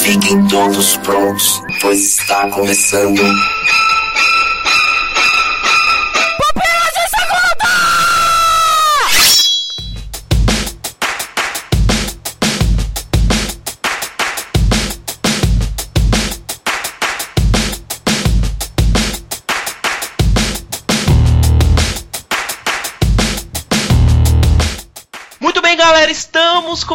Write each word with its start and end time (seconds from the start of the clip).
Fiquem 0.00 0.46
todos 0.46 0.96
prontos, 0.98 1.60
pois 1.80 1.98
está 2.20 2.48
começando. 2.50 3.20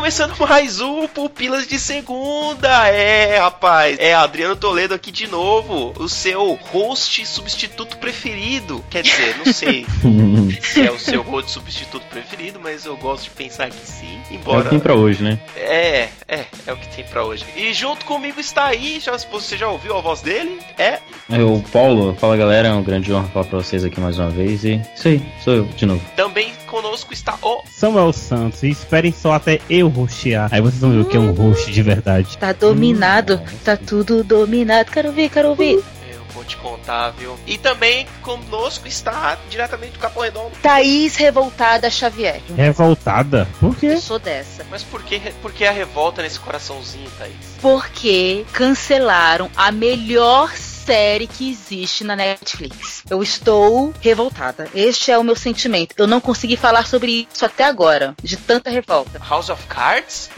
Começando 0.09 0.35
mais 0.39 0.81
um 0.81 1.07
Pupilas 1.07 1.67
de 1.67 1.77
Segunda. 1.77 2.87
É, 2.87 3.37
rapaz, 3.37 3.95
é 3.99 4.15
Adriano 4.15 4.55
Toledo 4.55 4.95
aqui 4.95 5.11
de 5.11 5.27
novo, 5.27 5.93
o 5.99 6.09
seu 6.09 6.57
host 6.71 7.23
substituto 7.27 7.95
preferido. 7.97 8.83
Quer 8.89 9.03
dizer, 9.03 9.37
não 9.37 9.53
sei 9.53 9.85
se 10.63 10.81
é 10.81 10.91
o 10.91 10.97
seu 10.97 11.21
host 11.21 11.51
substituto 11.51 12.03
preferido, 12.07 12.59
mas 12.59 12.85
eu 12.87 12.97
gosto 12.97 13.25
de 13.25 13.29
pensar 13.29 13.69
que 13.69 13.85
sim, 13.85 14.19
É 14.31 14.33
o 14.33 14.35
embora 14.37 14.63
que 14.63 14.69
tem 14.71 14.79
pra 14.79 14.95
hoje, 14.95 15.21
né? 15.23 15.39
é, 15.55 16.09
é, 16.27 16.45
é 16.65 16.73
o 16.73 16.77
que 16.77 16.87
tem 16.87 17.05
pra 17.05 17.23
hoje. 17.23 17.45
E 17.55 17.71
junto 17.71 18.03
comigo 18.03 18.39
está 18.39 18.65
aí, 18.65 18.99
já, 18.99 19.15
você 19.15 19.57
já 19.57 19.67
ouviu 19.67 19.95
a 19.95 20.01
voz 20.01 20.21
dele? 20.21 20.59
É 20.75 20.97
É 21.29 21.43
o 21.43 21.61
Paulo, 21.71 22.15
fala 22.19 22.35
galera, 22.35 22.69
é 22.69 22.73
um 22.73 22.81
grande 22.81 23.13
honra 23.13 23.27
falar 23.27 23.45
pra 23.45 23.59
vocês 23.59 23.83
aqui 23.85 23.99
mais 23.99 24.17
uma 24.17 24.31
vez 24.31 24.63
e 24.65 24.81
isso 24.95 25.07
aí, 25.07 25.21
sou 25.43 25.53
eu 25.53 25.65
de 25.65 25.85
novo. 25.85 26.01
também 26.15 26.51
conosco 26.69 27.11
está 27.11 27.37
o 27.41 27.63
Samuel 27.69 28.13
Santos, 28.13 28.63
e 28.63 28.69
esperem 28.69 29.11
só 29.11 29.33
até 29.33 29.59
eu 29.69 29.89
rostear. 29.89 30.49
Aí 30.51 30.61
vocês 30.61 30.79
vão 30.79 30.91
ver 30.91 30.99
o 30.99 31.05
que 31.05 31.17
é 31.17 31.19
um 31.19 31.31
host 31.31 31.71
de 31.71 31.81
verdade. 31.81 32.37
Tá 32.37 32.53
dominado, 32.53 33.41
tá 33.63 33.75
tudo 33.75 34.23
dominado. 34.23 34.91
Quero 34.91 35.11
ver, 35.11 35.29
quero 35.29 35.55
ver. 35.55 35.83
Eu 36.11 36.23
vou 36.33 36.43
te 36.43 36.55
contar, 36.57 37.09
viu? 37.11 37.37
E 37.47 37.57
também 37.57 38.05
conosco 38.21 38.87
está 38.87 39.37
diretamente 39.49 39.93
do 39.93 39.99
Capão 39.99 40.23
Redondo. 40.23 40.51
Thaís 40.61 41.15
revoltada 41.15 41.89
Xavier. 41.89 42.41
Revoltada? 42.55 43.47
Por 43.59 43.75
quê? 43.75 43.87
Eu 43.87 44.01
sou 44.01 44.19
dessa. 44.19 44.65
Mas 44.69 44.83
por 44.83 45.01
que, 45.03 45.19
por 45.41 45.51
que 45.51 45.65
a 45.65 45.71
revolta 45.71 46.21
nesse 46.21 46.39
coraçãozinho, 46.39 47.09
Thaís? 47.17 47.33
Porque 47.61 48.45
cancelaram 48.53 49.49
a 49.55 49.71
melhor 49.71 50.51
série 50.89 51.27
que 51.27 51.51
existe 51.51 52.03
na 52.03 52.15
Netflix. 52.15 53.03
Eu 53.07 53.21
estou 53.21 53.93
revoltada. 54.01 54.67
Este 54.73 55.11
é 55.11 55.17
o 55.19 55.23
meu 55.23 55.35
sentimento. 55.35 55.93
Eu 55.95 56.07
não 56.07 56.19
consegui 56.19 56.57
falar 56.57 56.87
sobre 56.87 57.27
isso 57.31 57.45
até 57.45 57.63
agora, 57.65 58.15
de 58.23 58.35
tanta 58.35 58.71
revolta. 58.71 59.21
House 59.29 59.49
of 59.49 59.63
Cards? 59.67 60.31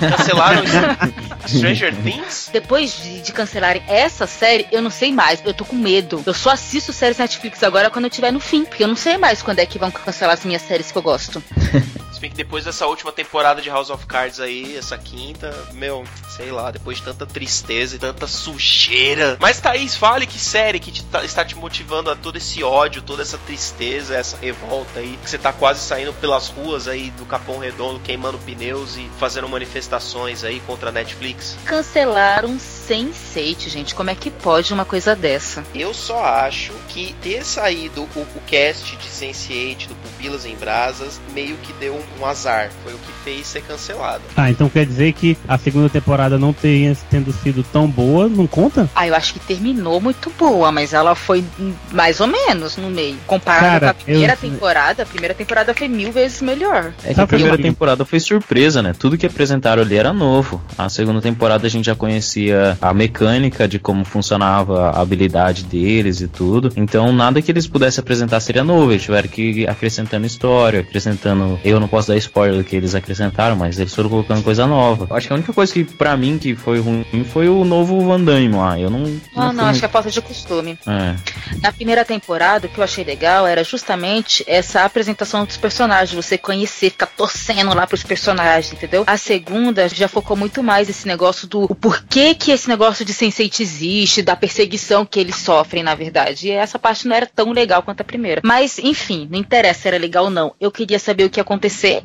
Cancelaram 0.00 0.64
Stranger 1.46 1.94
Things? 2.02 2.50
Depois 2.52 3.00
de, 3.00 3.20
de 3.20 3.32
cancelarem 3.32 3.84
essa 3.86 4.26
série, 4.26 4.66
eu 4.72 4.82
não 4.82 4.90
sei 4.90 5.12
mais. 5.12 5.40
Eu 5.44 5.54
tô 5.54 5.64
com 5.64 5.76
medo. 5.76 6.20
Eu 6.26 6.34
só 6.34 6.50
assisto 6.50 6.92
séries 6.92 7.18
Netflix 7.18 7.62
agora 7.62 7.90
quando 7.90 8.06
eu 8.06 8.10
estiver 8.10 8.32
no 8.32 8.40
fim. 8.40 8.64
Porque 8.64 8.82
eu 8.82 8.88
não 8.88 8.96
sei 8.96 9.18
mais 9.18 9.40
quando 9.40 9.60
é 9.60 9.66
que 9.66 9.78
vão 9.78 9.92
cancelar 9.92 10.34
as 10.34 10.44
minhas 10.44 10.62
séries 10.62 10.90
que 10.90 10.98
eu 10.98 11.02
gosto. 11.02 11.40
Se 12.20 12.24
bem 12.24 12.30
que 12.32 12.36
depois 12.36 12.66
dessa 12.66 12.86
última 12.86 13.10
temporada 13.10 13.62
de 13.62 13.70
House 13.70 13.88
of 13.88 14.04
Cards 14.04 14.40
aí, 14.40 14.76
essa 14.76 14.98
quinta, 14.98 15.56
meu, 15.72 16.04
sei 16.28 16.50
lá, 16.50 16.70
depois 16.70 16.98
de 16.98 17.04
tanta 17.04 17.24
tristeza 17.24 17.96
e 17.96 17.98
tanta 17.98 18.26
sujeira. 18.26 19.38
Mas 19.40 19.58
Thaís, 19.58 19.96
fale 19.96 20.26
que 20.26 20.38
série 20.38 20.78
que 20.78 20.92
te 20.92 21.02
tá- 21.04 21.24
está 21.24 21.46
te 21.46 21.56
motivando 21.56 22.10
a 22.10 22.14
todo 22.14 22.36
esse 22.36 22.62
ódio, 22.62 23.00
toda 23.00 23.22
essa 23.22 23.38
tristeza, 23.38 24.14
essa 24.14 24.36
revolta 24.36 25.00
aí, 25.00 25.18
que 25.24 25.30
você 25.30 25.38
tá 25.38 25.50
quase 25.50 25.80
saindo 25.80 26.12
pelas 26.12 26.48
ruas 26.48 26.86
aí 26.88 27.10
do 27.12 27.24
Capão 27.24 27.56
Redondo, 27.58 27.98
queimando 28.00 28.36
pneus 28.40 28.98
e 28.98 29.10
fazendo 29.18 29.48
manifestações 29.48 30.44
aí 30.44 30.60
contra 30.66 30.90
a 30.90 30.92
Netflix. 30.92 31.56
Cancelaram 31.64 32.58
Sense8, 32.58 33.70
gente. 33.70 33.94
Como 33.94 34.10
é 34.10 34.14
que 34.14 34.30
pode 34.30 34.74
uma 34.74 34.84
coisa 34.84 35.16
dessa? 35.16 35.64
Eu 35.74 35.94
só 35.94 36.22
acho 36.22 36.74
que 36.90 37.14
ter 37.22 37.46
saído 37.46 38.02
o, 38.14 38.20
o 38.20 38.42
cast 38.46 38.94
de 38.94 39.08
Sense8 39.08 39.86
do 39.86 39.94
Pupilas 39.94 40.44
em 40.44 40.54
Brasas 40.56 41.18
meio 41.32 41.56
que 41.58 41.72
deu 41.74 41.94
um, 41.94 42.09
um 42.20 42.24
azar. 42.26 42.70
Foi 42.84 42.92
o 42.92 42.96
que 42.98 43.12
fez 43.24 43.46
ser 43.46 43.62
cancelado. 43.62 44.22
Ah, 44.36 44.50
então 44.50 44.68
quer 44.68 44.86
dizer 44.86 45.12
que 45.12 45.36
a 45.46 45.58
segunda 45.58 45.88
temporada 45.88 46.38
não 46.38 46.52
tenha 46.52 46.96
tendo 47.10 47.32
sido 47.32 47.62
tão 47.62 47.86
boa, 47.86 48.28
não 48.28 48.46
conta? 48.46 48.88
Ah, 48.94 49.06
eu 49.06 49.14
acho 49.14 49.34
que 49.34 49.40
terminou 49.40 50.00
muito 50.00 50.32
boa, 50.38 50.70
mas 50.72 50.92
ela 50.92 51.14
foi 51.14 51.44
mais 51.92 52.20
ou 52.20 52.26
menos 52.26 52.76
no 52.76 52.90
meio. 52.90 53.16
Comparado 53.26 53.64
Cara, 53.66 53.80
com 53.94 54.00
a 54.00 54.04
primeira 54.04 54.32
eu- 54.34 54.36
temporada, 54.50 55.02
a 55.02 55.06
primeira 55.06 55.34
temporada 55.34 55.74
foi 55.74 55.88
mil 55.88 56.12
vezes 56.12 56.40
melhor. 56.42 56.92
É 57.04 57.14
que 57.14 57.20
a 57.20 57.26
primeira 57.26 57.58
temporada 57.58 58.04
foi 58.04 58.20
surpresa, 58.20 58.82
né? 58.82 58.94
Tudo 58.98 59.16
que 59.18 59.26
apresentaram 59.26 59.82
ali 59.82 59.96
era 59.96 60.12
novo. 60.12 60.60
A 60.76 60.88
segunda 60.88 61.20
temporada 61.20 61.66
a 61.66 61.70
gente 61.70 61.86
já 61.86 61.94
conhecia 61.94 62.76
a 62.80 62.92
mecânica 62.94 63.66
de 63.68 63.78
como 63.78 64.04
funcionava 64.04 64.90
a 64.90 65.00
habilidade 65.00 65.64
deles 65.64 66.20
e 66.20 66.28
tudo. 66.28 66.72
Então 66.76 67.12
nada 67.12 67.40
que 67.42 67.50
eles 67.50 67.66
pudessem 67.66 68.00
apresentar 68.02 68.40
seria 68.40 68.64
novo. 68.64 68.92
Eles 68.92 69.02
tiveram 69.02 69.28
que 69.28 69.42
ir 69.42 69.68
acrescentando 69.70 70.26
história, 70.26 70.80
acrescentando. 70.80 71.58
Eu 71.64 71.78
não 71.80 71.88
posso 71.88 71.99
dar 72.08 72.16
spoiler 72.16 72.58
do 72.58 72.64
que 72.64 72.76
eles 72.76 72.94
acrescentaram, 72.94 73.56
mas 73.56 73.78
eles 73.78 73.94
foram 73.94 74.08
colocando 74.10 74.42
coisa 74.42 74.66
nova. 74.66 75.06
Acho 75.14 75.26
que 75.26 75.32
a 75.32 75.36
única 75.36 75.52
coisa 75.52 75.72
que 75.72 75.84
pra 75.84 76.16
mim 76.16 76.38
que 76.38 76.54
foi 76.54 76.78
ruim 76.80 77.04
foi 77.32 77.48
o 77.48 77.64
novo 77.64 78.00
Van 78.06 78.20
Damme 78.20 78.48
lá. 78.50 78.78
Eu 78.78 78.90
não. 78.90 79.02
Ah, 79.36 79.46
fui 79.48 79.56
não, 79.56 79.64
acho 79.66 79.78
que 79.78 79.84
é 79.84 79.88
muito- 79.88 79.92
falta 79.92 80.10
de 80.10 80.20
costume. 80.22 80.78
É. 80.86 81.14
Na 81.62 81.72
primeira 81.72 82.04
temporada, 82.04 82.66
o 82.66 82.70
que 82.70 82.78
eu 82.78 82.84
achei 82.84 83.04
legal 83.04 83.46
era 83.46 83.62
justamente 83.64 84.44
essa 84.46 84.84
apresentação 84.84 85.44
dos 85.44 85.56
personagens, 85.56 86.12
você 86.14 86.36
conhecer, 86.38 86.90
ficar 86.90 87.06
torcendo 87.06 87.74
lá 87.74 87.86
pros 87.86 88.02
personagens, 88.02 88.72
entendeu? 88.72 89.04
A 89.06 89.16
segunda 89.16 89.88
já 89.88 90.08
focou 90.08 90.36
muito 90.36 90.62
mais 90.62 90.88
esse 90.88 91.06
negócio 91.06 91.46
do 91.48 91.64
o 91.64 91.74
porquê 91.74 92.34
que 92.34 92.50
esse 92.50 92.68
negócio 92.68 93.04
de 93.04 93.12
Sense8 93.12 93.60
existe, 93.60 94.22
da 94.22 94.36
perseguição 94.36 95.04
que 95.04 95.18
eles 95.20 95.36
sofrem, 95.36 95.82
na 95.82 95.94
verdade. 95.94 96.48
E 96.48 96.50
essa 96.50 96.78
parte 96.78 97.06
não 97.06 97.14
era 97.16 97.26
tão 97.26 97.52
legal 97.52 97.82
quanto 97.82 98.00
a 98.00 98.04
primeira. 98.04 98.40
Mas, 98.44 98.78
enfim, 98.78 99.28
não 99.30 99.38
interessa 99.38 99.80
se 99.82 99.88
era 99.88 99.98
legal 99.98 100.24
ou 100.24 100.30
não. 100.30 100.52
Eu 100.60 100.70
queria 100.70 100.98
saber 100.98 101.24
o 101.24 101.30
que 101.30 101.40
ia 101.40 101.44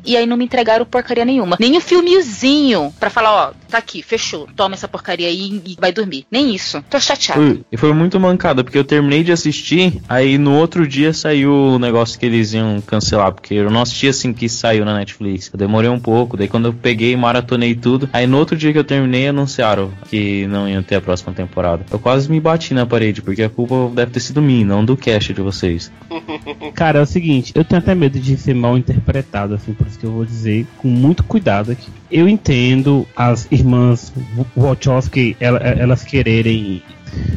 e 0.04 0.16
aí 0.16 0.26
não 0.26 0.36
me 0.36 0.44
entregaram 0.44 0.84
porcaria 0.84 1.24
nenhuma. 1.24 1.56
Nem 1.60 1.76
um 1.76 1.80
filmezinho 1.80 2.92
pra 2.98 3.10
falar, 3.10 3.48
ó, 3.48 3.52
tá 3.68 3.78
aqui, 3.78 4.02
fechou, 4.02 4.48
toma 4.56 4.74
essa 4.74 4.88
porcaria 4.88 5.28
aí 5.28 5.60
e 5.64 5.76
vai 5.80 5.92
dormir. 5.92 6.26
Nem 6.30 6.54
isso. 6.54 6.82
Tô 6.90 6.98
chateada. 6.98 7.40
Foi- 7.40 7.60
E 7.70 7.76
foi 7.76 7.92
muito 7.92 8.18
mancada, 8.18 8.62
porque 8.64 8.78
eu 8.78 8.84
terminei 8.84 9.22
de 9.22 9.32
assistir, 9.32 10.00
aí 10.08 10.38
no 10.38 10.54
outro 10.54 10.86
dia 10.86 11.12
saiu 11.12 11.52
o 11.52 11.78
negócio 11.78 12.18
que 12.18 12.26
eles 12.26 12.52
iam 12.52 12.80
cancelar, 12.80 13.32
porque 13.32 13.54
eu 13.54 13.70
não 13.70 13.82
assisti 13.82 14.08
assim 14.08 14.32
que 14.32 14.48
saiu 14.48 14.84
na 14.84 14.94
Netflix. 14.96 15.50
Eu 15.52 15.58
demorei 15.58 15.90
um 15.90 15.98
pouco, 16.00 16.36
daí 16.36 16.48
quando 16.48 16.66
eu 16.66 16.72
peguei, 16.72 17.14
maratonei 17.16 17.74
tudo, 17.74 18.08
aí 18.12 18.26
no 18.26 18.38
outro 18.38 18.56
dia 18.56 18.72
que 18.72 18.78
eu 18.78 18.84
terminei, 18.84 19.28
anunciaram 19.28 19.92
que 20.08 20.46
não 20.46 20.68
iam 20.68 20.82
ter 20.82 20.96
a 20.96 21.00
próxima 21.00 21.32
temporada. 21.32 21.84
Eu 21.90 21.98
quase 21.98 22.30
me 22.30 22.40
bati 22.40 22.72
na 22.74 22.86
parede, 22.86 23.20
porque 23.22 23.42
a 23.42 23.48
culpa 23.50 23.90
deve 23.94 24.12
ter 24.12 24.20
sido 24.20 24.40
minha, 24.40 24.64
não 24.64 24.84
do 24.84 24.96
cast 24.96 25.32
de 25.32 25.40
vocês. 25.40 25.90
Cara, 26.74 26.98
é 27.00 27.02
o 27.02 27.06
seguinte, 27.06 27.52
eu 27.54 27.64
tenho 27.64 27.80
até 27.80 27.94
medo 27.94 28.18
de 28.18 28.36
ser 28.36 28.54
mal 28.54 28.76
interpretado, 28.76 29.54
assim, 29.54 29.72
por 29.76 29.86
isso 29.86 29.98
que 29.98 30.06
eu 30.06 30.12
vou 30.12 30.24
dizer 30.24 30.66
com 30.78 30.88
muito 30.88 31.22
cuidado 31.24 31.72
aqui. 31.72 31.88
Eu 32.10 32.28
entendo 32.28 33.06
as 33.16 33.46
irmãs 33.50 34.12
Wachowski, 34.56 35.36
ela- 35.40 35.58
elas 35.58 36.02
quererem 36.02 36.82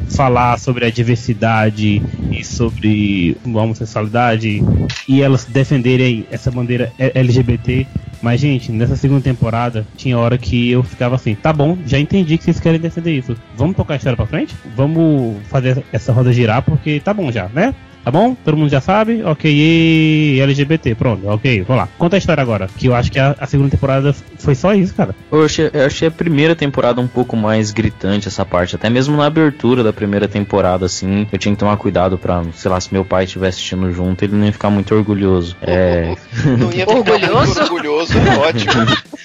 falar 0.08 0.58
sobre 0.58 0.86
a 0.86 0.90
diversidade 0.90 2.02
e 2.32 2.44
sobre 2.44 3.38
a 3.46 3.50
homossexualidade 3.50 4.64
e 5.08 5.22
elas 5.22 5.46
defenderem 5.46 6.26
essa 6.32 6.50
bandeira 6.52 6.92
LGBT. 6.98 7.86
Mas, 8.22 8.42
gente, 8.42 8.70
nessa 8.72 8.98
segunda 8.98 9.22
temporada, 9.22 9.88
tinha 9.96 10.18
hora 10.18 10.38
que 10.38 10.70
eu 10.70 10.84
ficava 10.84 11.16
assim, 11.16 11.36
tá 11.36 11.54
bom, 11.54 11.78
já 11.86 11.98
entendi 11.98 12.38
que 12.38 12.44
vocês 12.44 12.60
querem 12.60 12.80
defender 12.80 13.18
isso. 13.18 13.36
Vamos 13.56 13.78
tocar 13.78 13.94
a 13.94 13.98
história 13.98 14.18
pra 14.18 14.26
frente? 14.26 14.54
Vamos 14.76 15.38
fazer 15.48 15.82
essa 15.94 16.12
roda 16.12 16.34
girar, 16.34 16.62
porque 16.62 17.00
tá 17.00 17.14
bom 17.14 17.32
já, 17.32 17.48
né? 17.48 17.74
Tá 18.10 18.18
bom? 18.18 18.36
Todo 18.44 18.58
mundo 18.58 18.72
já 18.72 18.82
sabe? 18.82 19.22
Ok, 19.24 19.52
e 19.54 20.40
LGBT, 20.42 20.96
pronto, 20.96 21.28
ok, 21.28 21.62
vamos 21.62 21.84
lá. 21.84 21.90
Conta 21.96 22.16
a 22.16 22.18
história 22.18 22.42
agora, 22.42 22.68
que 22.76 22.88
eu 22.88 22.96
acho 22.96 23.12
que 23.12 23.20
a, 23.20 23.36
a 23.40 23.46
segunda 23.46 23.70
temporada 23.70 24.16
foi 24.40 24.56
só 24.56 24.74
isso, 24.74 24.96
cara. 24.96 25.14
Eu 25.32 25.46
achei, 25.46 25.70
eu 25.72 25.86
achei 25.86 26.08
a 26.08 26.12
primeira 26.12 26.56
temporada 26.56 27.00
um 27.00 27.08
pouco 27.08 27.38
mais 27.38 27.70
gritante 27.70 28.28
essa 28.28 28.44
parte, 28.44 28.76
até 28.76 28.90
mesmo 28.90 29.16
na 29.16 29.28
abertura 29.28 29.84
da 29.84 29.94
primeira 29.94 30.28
temporada, 30.28 30.88
assim, 30.88 31.28
eu 31.32 31.38
tinha 31.38 31.54
que 31.54 31.60
tomar 31.60 31.78
cuidado 31.78 32.18
pra, 32.18 32.42
sei 32.56 32.72
lá, 32.72 32.82
se 32.82 32.92
meu 32.92 33.06
pai 33.06 33.26
estiver 33.26 33.50
assistindo 33.50 33.92
junto, 33.92 34.24
ele 34.24 34.36
não 34.36 34.44
ia 34.48 34.52
ficar 34.54 34.72
muito 34.72 34.96
orgulhoso. 34.96 35.56
É, 35.62 36.16
Não 36.58 36.72
ia 36.74 36.88
ficar 36.88 36.96
Orgulhoso? 36.98 37.46
muito 37.46 37.62
orgulhoso, 37.62 38.14
é 38.18 38.38
ótimo. 38.40 38.74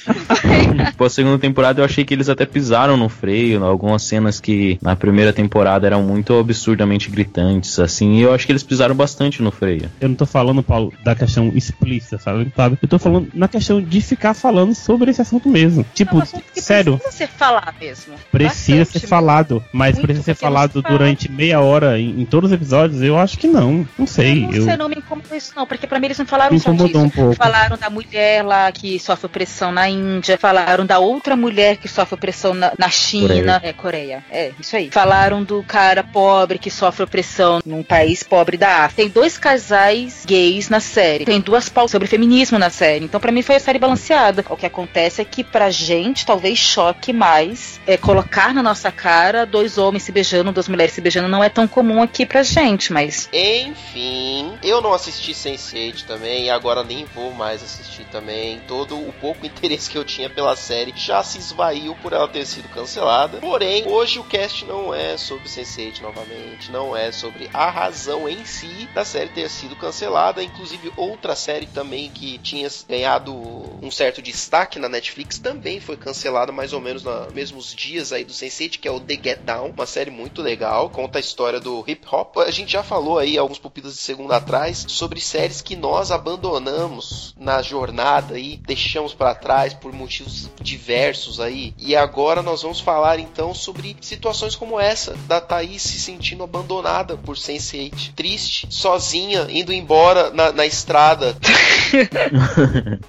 Pô, 0.98 1.04
a 1.06 1.08
segunda 1.10 1.38
temporada 1.38 1.80
eu 1.80 1.84
achei 1.86 2.04
que 2.04 2.12
eles 2.12 2.28
até 2.28 2.44
pisaram 2.44 2.98
no 2.98 3.08
freio, 3.08 3.64
algumas 3.64 4.02
cenas 4.02 4.38
que 4.40 4.78
na 4.82 4.94
primeira 4.94 5.32
temporada 5.32 5.86
eram 5.86 6.02
muito 6.02 6.38
absurdamente 6.38 7.08
gritantes, 7.08 7.78
assim, 7.78 8.16
e 8.16 8.20
eu 8.22 8.34
acho 8.34 8.44
que 8.44 8.52
eles 8.52 8.62
pisaram 8.62 8.73
bastante 8.94 9.42
no 9.42 9.50
freio. 9.50 9.90
Eu 10.00 10.08
não 10.08 10.16
tô 10.16 10.26
falando, 10.26 10.62
Paulo, 10.62 10.92
da 11.04 11.14
questão 11.14 11.50
explícita, 11.54 12.18
sabe? 12.18 12.52
sabe? 12.54 12.78
Eu 12.80 12.88
tô 12.88 12.98
falando 12.98 13.28
na 13.34 13.48
questão 13.48 13.80
de 13.80 14.00
ficar 14.00 14.34
falando 14.34 14.74
sobre 14.74 15.10
esse 15.10 15.20
assunto 15.22 15.48
mesmo. 15.48 15.84
Tipo, 15.94 16.16
Não, 16.16 16.22
assunto 16.22 16.44
que 16.52 16.60
sério, 16.60 16.98
Precisa 16.98 17.16
ser 17.16 17.28
falar 17.28 17.74
mesmo. 17.80 18.14
precisa 18.30 18.78
Bastante 18.78 19.00
ser 19.00 19.06
falado, 19.06 19.64
mas 19.72 19.98
precisa 19.98 20.24
ser 20.24 20.34
falado 20.34 20.72
se 20.74 20.82
fala. 20.82 20.98
durante 20.98 21.30
meia 21.30 21.60
hora 21.60 21.98
em, 21.98 22.20
em 22.20 22.24
todos 22.24 22.50
os 22.50 22.54
episódios? 22.54 23.02
Eu 23.02 23.18
acho 23.18 23.38
que 23.38 23.46
não. 23.46 23.86
Não 23.98 24.06
sei. 24.06 24.44
Eu 24.52 24.64
não 24.64 24.70
eu... 24.72 24.78
não 24.78 24.88
me 24.88 24.96
incomodou 24.96 25.36
isso 25.36 25.52
não, 25.56 25.66
porque 25.66 25.86
pra 25.86 25.98
mim 25.98 26.06
eles 26.06 26.18
não 26.18 26.26
falaram 26.26 26.52
Me 26.52 26.60
só 26.60 26.72
disso. 26.72 26.98
um 26.98 27.08
pouco. 27.10 27.34
Falaram 27.34 27.76
da 27.76 27.90
mulher 27.90 28.42
lá 28.44 28.70
que 28.72 28.98
sofre 28.98 29.26
opressão 29.26 29.72
na 29.72 29.88
Índia, 29.88 30.38
falaram 30.38 30.84
da 30.86 30.98
outra 30.98 31.36
mulher 31.36 31.76
que 31.76 31.88
sofre 31.88 32.14
opressão 32.14 32.54
na, 32.54 32.72
na 32.78 32.88
China, 32.88 33.28
Coreia. 33.28 33.60
é 33.62 33.72
Coreia, 33.72 34.24
é 34.30 34.52
isso 34.58 34.76
aí. 34.76 34.90
Falaram 34.90 35.42
do 35.42 35.62
cara 35.62 36.02
pobre 36.02 36.58
que 36.58 36.70
sofre 36.70 37.04
opressão 37.04 37.60
num 37.64 37.82
país 37.82 38.22
pobre 38.22 38.53
da 38.56 38.84
África. 38.84 39.02
Tem 39.02 39.08
dois 39.08 39.36
casais 39.38 40.24
gays 40.26 40.68
na 40.68 40.80
série, 40.80 41.24
tem 41.24 41.40
duas 41.40 41.68
pautas 41.68 41.92
sobre 41.92 42.08
feminismo 42.08 42.58
na 42.58 42.70
série. 42.70 43.04
Então 43.04 43.20
pra 43.20 43.32
mim 43.32 43.42
foi 43.42 43.56
a 43.56 43.60
série 43.60 43.78
balanceada. 43.78 44.44
O 44.48 44.56
que 44.56 44.66
acontece 44.66 45.20
é 45.20 45.24
que 45.24 45.44
pra 45.44 45.70
gente 45.70 46.26
talvez 46.26 46.58
choque 46.58 47.12
mais 47.12 47.80
é 47.86 47.96
colocar 47.96 48.54
na 48.54 48.62
nossa 48.62 48.90
cara 48.90 49.44
dois 49.44 49.78
homens 49.78 50.04
se 50.04 50.12
beijando, 50.12 50.52
duas 50.52 50.68
mulheres 50.68 50.94
se 50.94 51.00
beijando 51.00 51.28
não 51.28 51.42
é 51.42 51.48
tão 51.48 51.66
comum 51.66 52.02
aqui 52.02 52.24
pra 52.24 52.42
gente, 52.42 52.92
mas 52.92 53.28
Enfim, 53.32 54.52
eu 54.62 54.80
não 54.80 54.92
assisti 54.92 55.32
Sense8 55.32 56.04
também 56.04 56.50
agora 56.50 56.82
nem 56.82 57.04
vou 57.04 57.32
mais 57.32 57.62
assistir 57.62 58.04
também. 58.06 58.60
Todo 58.66 58.96
o 58.96 59.12
pouco 59.20 59.44
interesse 59.46 59.90
que 59.90 59.98
eu 59.98 60.04
tinha 60.04 60.30
pela 60.30 60.56
série 60.56 60.92
já 60.96 61.22
se 61.22 61.38
esvaiu 61.38 61.94
por 61.96 62.12
ela 62.12 62.28
ter 62.28 62.46
sido 62.46 62.68
cancelada. 62.68 63.38
Porém, 63.38 63.86
hoje 63.86 64.18
o 64.18 64.24
cast 64.24 64.64
não 64.64 64.94
é 64.94 65.16
sobre 65.16 65.48
Sense8 65.48 66.00
novamente, 66.00 66.70
não 66.70 66.96
é 66.96 67.12
sobre 67.12 67.48
a 67.52 67.70
razão 67.70 68.28
em 68.28 68.43
si 68.44 68.88
da 68.94 69.04
série 69.04 69.30
ter 69.30 69.48
sido 69.48 69.76
cancelada. 69.76 70.42
Inclusive, 70.42 70.92
outra 70.96 71.34
série 71.34 71.66
também 71.66 72.10
que 72.10 72.38
tinha 72.38 72.68
ganhado 72.88 73.34
um 73.34 73.90
certo 73.90 74.22
destaque 74.22 74.78
na 74.78 74.88
Netflix 74.88 75.38
também 75.38 75.80
foi 75.80 75.96
cancelada 75.96 76.52
mais 76.52 76.72
ou 76.72 76.80
menos 76.80 77.02
nos 77.02 77.32
mesmos 77.32 77.74
dias 77.74 78.12
aí 78.12 78.24
do 78.24 78.32
Sense8, 78.32 78.78
que 78.78 78.88
é 78.88 78.90
o 78.90 79.00
The 79.00 79.14
Get 79.14 79.40
Down, 79.40 79.70
uma 79.70 79.86
série 79.86 80.10
muito 80.10 80.42
legal, 80.42 80.90
conta 80.90 81.18
a 81.18 81.20
história 81.20 81.60
do 81.60 81.84
hip 81.86 82.06
hop. 82.10 82.38
A 82.38 82.50
gente 82.50 82.72
já 82.72 82.82
falou 82.82 83.18
aí 83.18 83.36
alguns 83.36 83.58
pupilas 83.58 83.94
de 83.94 84.00
segunda 84.00 84.36
atrás 84.36 84.84
sobre 84.88 85.20
séries 85.20 85.60
que 85.60 85.76
nós 85.76 86.10
abandonamos 86.10 87.34
na 87.38 87.62
jornada 87.62 88.38
e 88.38 88.56
deixamos 88.56 89.14
para 89.14 89.34
trás 89.34 89.74
por 89.74 89.92
motivos 89.92 90.50
diversos 90.60 91.40
aí. 91.40 91.74
E 91.78 91.94
agora 91.94 92.42
nós 92.42 92.62
vamos 92.62 92.80
falar 92.80 93.18
então 93.18 93.54
sobre 93.54 93.96
situações 94.00 94.54
como 94.54 94.80
essa 94.80 95.14
da 95.26 95.40
Thaís 95.40 95.82
se 95.82 95.98
sentindo 95.98 96.44
abandonada 96.44 97.16
por 97.16 97.36
Sense8, 97.36 98.14
triste, 98.14 98.33
sozinha, 98.38 99.46
indo 99.50 99.72
embora 99.72 100.30
na, 100.30 100.52
na 100.52 100.66
estrada. 100.66 101.36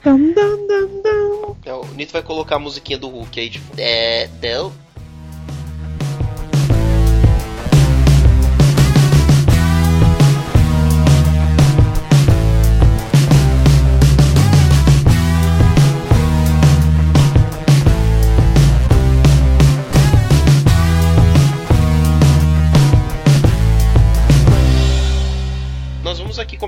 Dum, 0.04 0.33
dum, 0.33 0.68
dum, 0.68 1.01
dum. 1.01 1.56
É, 1.66 1.74
O 1.74 1.86
Nito 1.95 2.13
vai 2.13 2.22
colocar 2.22 2.57
a 2.57 2.60
musiquinha 2.60 3.00
do 3.00 3.10
Hulk 3.10 3.39
aí, 3.39 3.50
tipo, 3.50 3.74
é, 3.77 4.27
Del. 4.39 4.72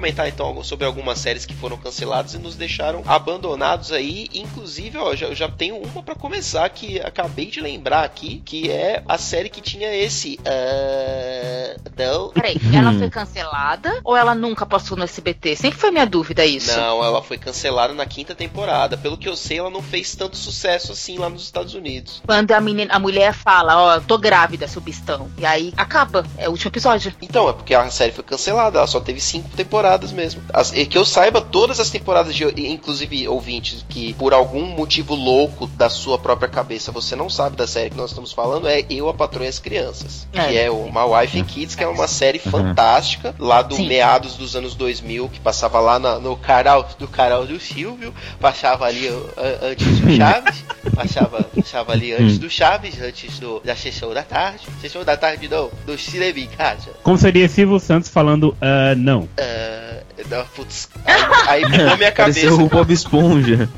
Comentar 0.07 0.27
então 0.27 0.63
sobre 0.63 0.86
algumas 0.86 1.19
séries 1.19 1.45
que 1.45 1.54
foram 1.54 1.77
canceladas 1.77 2.33
e 2.33 2.38
nos 2.38 2.56
deixaram 2.56 3.04
abandonados 3.06 3.92
aí. 3.92 4.27
Inclusive, 4.33 4.98
ó, 4.98 5.15
já, 5.15 5.27
eu 5.27 5.36
já 5.36 5.50
tenho 5.50 5.77
uma 5.77 6.01
pra 6.01 6.15
começar 6.15 6.68
que 6.69 7.00
acabei 7.01 7.48
de 7.48 7.59
lembrar 7.59 8.04
aqui, 8.04 8.42
que 8.45 8.71
é 8.71 9.04
a 9.07 9.18
série 9.18 9.50
que 9.50 9.59
tinha 9.59 9.94
esse. 9.94 10.39
Uh, 10.39 11.80
não, 11.98 12.30
Peraí, 12.30 12.57
ela 12.74 12.94
foi 12.94 13.09
cancelada 13.09 14.00
ou 14.04 14.15
ela 14.15 14.33
nunca 14.33 14.65
passou 14.65 14.95
no 14.95 15.04
SBT? 15.04 15.56
Sempre 15.57 15.80
foi 15.80 15.92
minha 15.92 16.06
dúvida 16.06 16.45
isso. 16.45 16.77
não, 16.77 17.04
ela 17.04 17.21
foi 17.21 17.38
cancelada 17.38 17.94
na 17.94 18.06
quinta 18.06 18.33
temporada. 18.33 18.98
Pelo 18.98 19.18
que 19.18 19.27
eu 19.27 19.36
sei, 19.36 19.59
ela 19.59 19.69
não 19.69 19.81
fez 19.81 20.15
tanto 20.15 20.38
sucesso 20.38 20.94
assim 20.94 21.18
lá 21.18 21.30
nos 21.30 21.44
Estados 21.44 21.74
Unidos. 21.74 22.21
Quando 22.25 22.51
a, 22.51 22.62
menina, 22.62 22.94
a 22.94 23.00
mulher 23.00 23.33
fala, 23.33 23.95
ó, 23.95 24.00
tô 24.00 24.18
grávida, 24.18 24.68
seu 24.68 24.81
bistão. 24.81 25.30
E 25.38 25.45
aí 25.45 25.74
acaba, 25.75 26.25
é 26.38 26.48
o 26.48 26.51
último 26.51 26.69
episódio. 26.69 27.13
Então, 27.21 27.50
é 27.50 27.54
porque 27.54 27.74
a 27.74 27.89
série 27.89 28.12
foi 28.12 28.24
cancelada, 28.24 28.77
ela 28.77 28.88
só 28.88 29.00
teve 29.00 29.19
cinco 29.19 29.50
temporadas 29.50 29.97
mesmo. 30.12 30.42
As, 30.54 30.74
e 30.74 30.86
que 30.86 30.98
eu 30.98 31.06
saiba, 31.06 31.42
todas 31.42 31.80
as 31.80 31.90
temporadas 31.90 32.36
de. 32.36 32.44
Inclusive, 32.72 33.28
ouvintes, 33.28 33.86
que 33.90 34.14
por 34.14 34.34
algum 34.34 34.66
motivo 34.66 35.16
louco 35.16 35.68
da 35.68 35.90
sua 35.90 36.18
própria 36.18 36.48
cabeça 36.50 36.92
você 36.92 37.16
não 37.16 37.30
sabe 37.30 37.56
da 37.56 37.68
série 37.68 37.90
que 37.90 37.98
nós 37.98 38.12
estamos 38.12 38.32
falando, 38.34 38.68
é 38.68 38.84
Eu, 38.90 39.10
a 39.10 39.14
Patroa 39.14 39.46
e 39.46 39.50
as 39.50 39.60
Crianças. 39.60 40.28
É. 40.34 40.48
Que 40.48 40.58
é 40.58 40.72
o 40.72 40.86
My 40.86 41.04
Wife 41.22 41.40
and 41.40 41.46
Kids, 41.46 41.76
que 41.76 41.84
é 41.84 41.88
uma 41.88 42.08
série 42.08 42.40
fantástica, 42.40 43.34
lá 43.40 43.62
do 43.62 43.76
Sim. 43.76 43.88
meados 43.88 44.36
dos 44.36 44.56
anos 44.56 44.76
2000, 44.76 45.30
que 45.30 45.40
passava 45.40 45.80
lá 45.80 46.00
na- 46.00 46.20
no 46.20 46.36
canal 46.38 46.88
do 46.98 47.08
canal 47.08 47.46
do 47.46 47.60
Silvio, 47.60 48.14
passava 48.40 48.86
ali 48.86 49.08
uh, 49.10 49.30
antes 49.64 50.00
do 50.00 50.12
Chaves, 50.16 50.64
passava, 50.96 51.44
passava 51.44 51.92
ali 51.94 52.14
antes 52.14 52.38
do 52.38 52.50
Chaves, 52.50 53.02
antes 53.02 53.40
do, 53.40 53.60
da 53.62 53.76
sessão 53.76 54.14
da 54.14 54.24
tarde. 54.24 54.68
Sessão 54.82 55.04
da 55.04 55.16
tarde 55.18 55.48
não, 55.48 55.70
do 55.86 55.98
cinema 55.98 56.40
em 56.40 56.48
casa. 56.48 56.90
Como 57.04 57.18
seria 57.18 57.48
Silvio 57.50 57.80
Santos 57.80 58.10
falando 58.10 58.56
ah, 58.62 58.96
não? 58.96 59.28
Ah, 59.38 59.67
não, 60.30 60.46
putz, 60.48 60.90
aí, 61.06 61.64
aí 61.64 61.72
bugou 61.72 61.98
minha 61.98 62.12
cabeça. 62.12 62.54
O 62.54 62.68
Bob 62.68 62.92
Esponja. 62.94 63.70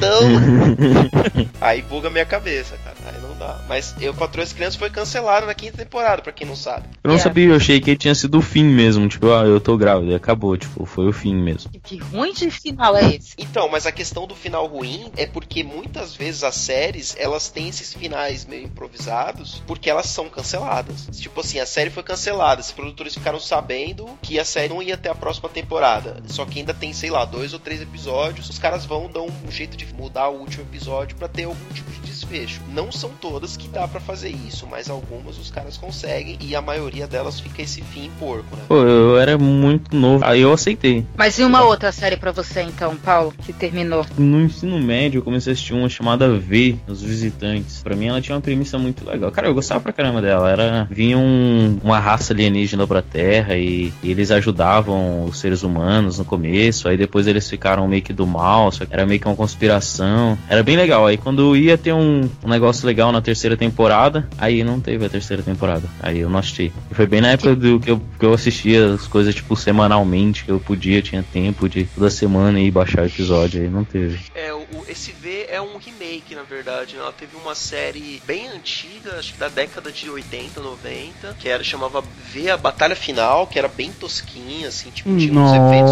Não. 0.00 1.48
Aí 1.60 1.82
buga 1.82 2.10
minha 2.10 2.24
cabeça, 2.26 2.76
cara. 2.84 2.96
Aí 3.06 3.20
não 3.20 3.27
dá. 3.38 3.58
Mas 3.68 3.94
eu, 4.00 4.12
Patroa 4.14 4.44
as 4.44 4.52
Crianças 4.52 4.76
foi 4.76 4.90
cancelado 4.90 5.46
na 5.46 5.54
quinta 5.54 5.78
temporada, 5.78 6.22
pra 6.22 6.32
quem 6.32 6.46
não 6.46 6.56
sabe. 6.56 6.86
Eu 7.02 7.08
não 7.10 7.16
É. 7.16 7.20
sabia, 7.20 7.46
eu 7.48 7.56
achei 7.56 7.80
que 7.80 7.96
tinha 7.96 8.14
sido 8.14 8.38
o 8.38 8.42
fim 8.42 8.64
mesmo. 8.64 9.08
Tipo, 9.08 9.30
ah, 9.32 9.44
eu 9.44 9.60
tô 9.60 9.76
grávida, 9.76 10.16
acabou, 10.16 10.56
tipo, 10.56 10.84
foi 10.84 11.08
o 11.08 11.12
fim 11.12 11.34
mesmo. 11.34 11.70
Que 11.82 11.96
ruim 11.98 12.32
de 12.32 12.50
final 12.50 12.96
é 12.96 13.14
esse? 13.14 13.34
Então, 13.38 13.68
mas 13.68 13.86
a 13.86 13.92
questão 13.92 14.26
do 14.26 14.34
final 14.34 14.66
ruim 14.66 15.10
é 15.16 15.26
porque 15.26 15.62
muitas 15.62 16.14
vezes 16.14 16.42
as 16.44 16.54
séries, 16.56 17.16
elas 17.18 17.48
têm 17.48 17.68
esses 17.68 17.94
finais 17.94 18.44
meio 18.44 18.64
improvisados, 18.64 19.62
porque 19.66 19.88
elas 19.88 20.06
são 20.06 20.28
canceladas. 20.28 21.08
Tipo 21.12 21.40
assim, 21.40 21.58
a 21.60 21.66
série 21.66 21.90
foi 21.90 22.02
cancelada, 22.02 22.60
os 22.60 22.72
produtores 22.72 23.14
ficaram 23.14 23.38
sabendo 23.40 24.08
que 24.22 24.38
a 24.38 24.44
série 24.44 24.68
não 24.68 24.82
ia 24.82 24.96
ter 24.96 25.08
a 25.08 25.14
próxima 25.14 25.48
temporada. 25.48 26.22
Só 26.26 26.44
que 26.44 26.58
ainda 26.58 26.74
tem, 26.74 26.92
sei 26.92 27.10
lá, 27.10 27.24
dois 27.24 27.52
ou 27.52 27.58
três 27.58 27.80
episódios, 27.80 28.48
os 28.48 28.58
caras 28.58 28.84
vão 28.84 29.08
dar 29.10 29.22
um 29.22 29.50
jeito 29.50 29.76
de 29.76 29.86
mudar 29.94 30.28
o 30.28 30.38
último 30.40 30.64
episódio 30.64 31.16
pra 31.16 31.28
ter 31.28 31.44
algum 31.44 31.72
tipo 31.72 31.90
de 31.90 32.00
desfecho. 32.00 32.60
Não 32.68 32.90
são 32.90 33.10
todas 33.30 33.56
que 33.56 33.68
dá 33.68 33.86
pra 33.86 34.00
fazer 34.00 34.30
isso, 34.46 34.66
mas 34.70 34.88
algumas 34.88 35.38
os 35.38 35.50
caras 35.50 35.76
conseguem 35.76 36.38
e 36.40 36.56
a 36.56 36.62
maioria 36.62 37.06
delas 37.06 37.38
fica 37.38 37.60
esse 37.62 37.82
fim 37.82 38.10
porco, 38.18 38.56
né? 38.56 38.62
Pô, 38.66 38.76
eu 38.76 39.18
era 39.18 39.36
muito 39.36 39.94
novo, 39.94 40.24
aí 40.24 40.40
eu 40.40 40.52
aceitei. 40.52 41.04
Mas 41.16 41.38
e 41.38 41.44
uma 41.44 41.62
outra 41.64 41.92
série 41.92 42.16
pra 42.16 42.32
você 42.32 42.62
então, 42.62 42.96
Paulo, 42.96 43.32
que 43.44 43.52
terminou? 43.52 44.04
No 44.16 44.40
ensino 44.40 44.78
médio, 44.80 45.18
eu 45.18 45.22
comecei 45.22 45.52
a 45.52 45.54
assistir 45.54 45.74
uma 45.74 45.88
chamada 45.88 46.28
V, 46.38 46.76
Os 46.88 47.02
Visitantes. 47.02 47.82
Pra 47.82 47.94
mim, 47.94 48.06
ela 48.06 48.20
tinha 48.20 48.34
uma 48.34 48.40
premissa 48.40 48.78
muito 48.78 49.06
legal. 49.06 49.30
Cara, 49.30 49.46
eu 49.48 49.54
gostava 49.54 49.80
pra 49.80 49.92
caramba 49.92 50.22
dela. 50.22 50.50
Era 50.50 50.88
vinha 50.90 51.18
um- 51.18 51.78
uma 51.82 51.98
raça 51.98 52.32
alienígena 52.32 52.86
pra 52.86 53.02
Terra 53.02 53.56
e, 53.56 53.92
e 54.02 54.10
eles 54.10 54.30
ajudavam 54.30 55.24
os 55.24 55.38
seres 55.38 55.62
humanos 55.62 56.18
no 56.18 56.24
começo. 56.24 56.88
Aí 56.88 56.96
depois 56.96 57.26
eles 57.26 57.48
ficaram 57.48 57.86
meio 57.86 58.02
que 58.02 58.12
do 58.12 58.26
mal, 58.26 58.72
só 58.72 58.84
que 58.86 58.92
era 58.94 59.04
meio 59.06 59.20
que 59.20 59.26
uma 59.26 59.36
conspiração. 59.36 60.38
Era 60.48 60.62
bem 60.62 60.76
legal. 60.76 61.06
Aí 61.06 61.16
quando 61.16 61.56
ia 61.56 61.76
ter 61.76 61.92
um, 61.92 62.28
um 62.44 62.48
negócio 62.48 62.86
legal 62.86 63.12
na 63.12 63.17
terceira 63.22 63.56
temporada, 63.56 64.28
aí 64.36 64.62
não 64.64 64.80
teve 64.80 65.04
a 65.04 65.08
terceira 65.08 65.42
temporada. 65.42 65.88
Aí 66.00 66.18
eu 66.20 66.30
não 66.30 66.38
assisti. 66.38 66.72
E 66.90 66.94
foi 66.94 67.06
bem 67.06 67.20
na 67.20 67.28
época 67.28 67.54
do 67.54 67.80
que 67.80 67.90
eu, 67.90 68.00
que 68.18 68.24
eu 68.24 68.32
assistia 68.32 68.94
as 68.94 69.06
coisas 69.06 69.34
tipo 69.34 69.56
semanalmente, 69.56 70.44
que 70.44 70.50
eu 70.50 70.60
podia, 70.60 71.02
tinha 71.02 71.22
tempo 71.22 71.68
de 71.68 71.84
toda 71.84 72.10
semana 72.10 72.60
ir 72.60 72.70
baixar 72.70 73.02
o 73.02 73.06
episódio. 73.06 73.60
Aí 73.60 73.68
não 73.68 73.84
teve. 73.84 74.18
É, 74.34 74.52
o, 74.72 74.84
esse 74.88 75.12
V 75.12 75.46
é 75.48 75.60
um 75.60 75.76
remake, 75.78 76.34
na 76.34 76.42
verdade. 76.42 76.96
né? 76.96 77.02
Ela 77.02 77.12
teve 77.12 77.36
uma 77.36 77.54
série 77.54 78.22
bem 78.26 78.48
antiga, 78.48 79.18
acho 79.18 79.32
que 79.32 79.38
da 79.38 79.48
década 79.48 79.90
de 79.90 80.08
80, 80.08 80.60
90, 80.60 81.36
que 81.38 81.48
era 81.48 81.62
chamava 81.64 82.02
V 82.32 82.50
a 82.50 82.56
Batalha 82.56 82.96
Final, 82.96 83.46
que 83.46 83.58
era 83.58 83.68
bem 83.68 83.92
tosquinha, 83.92 84.68
assim, 84.68 84.90
tipo, 84.90 85.16
tinha 85.16 85.32
uns 85.32 85.52
efeitos, 85.52 85.90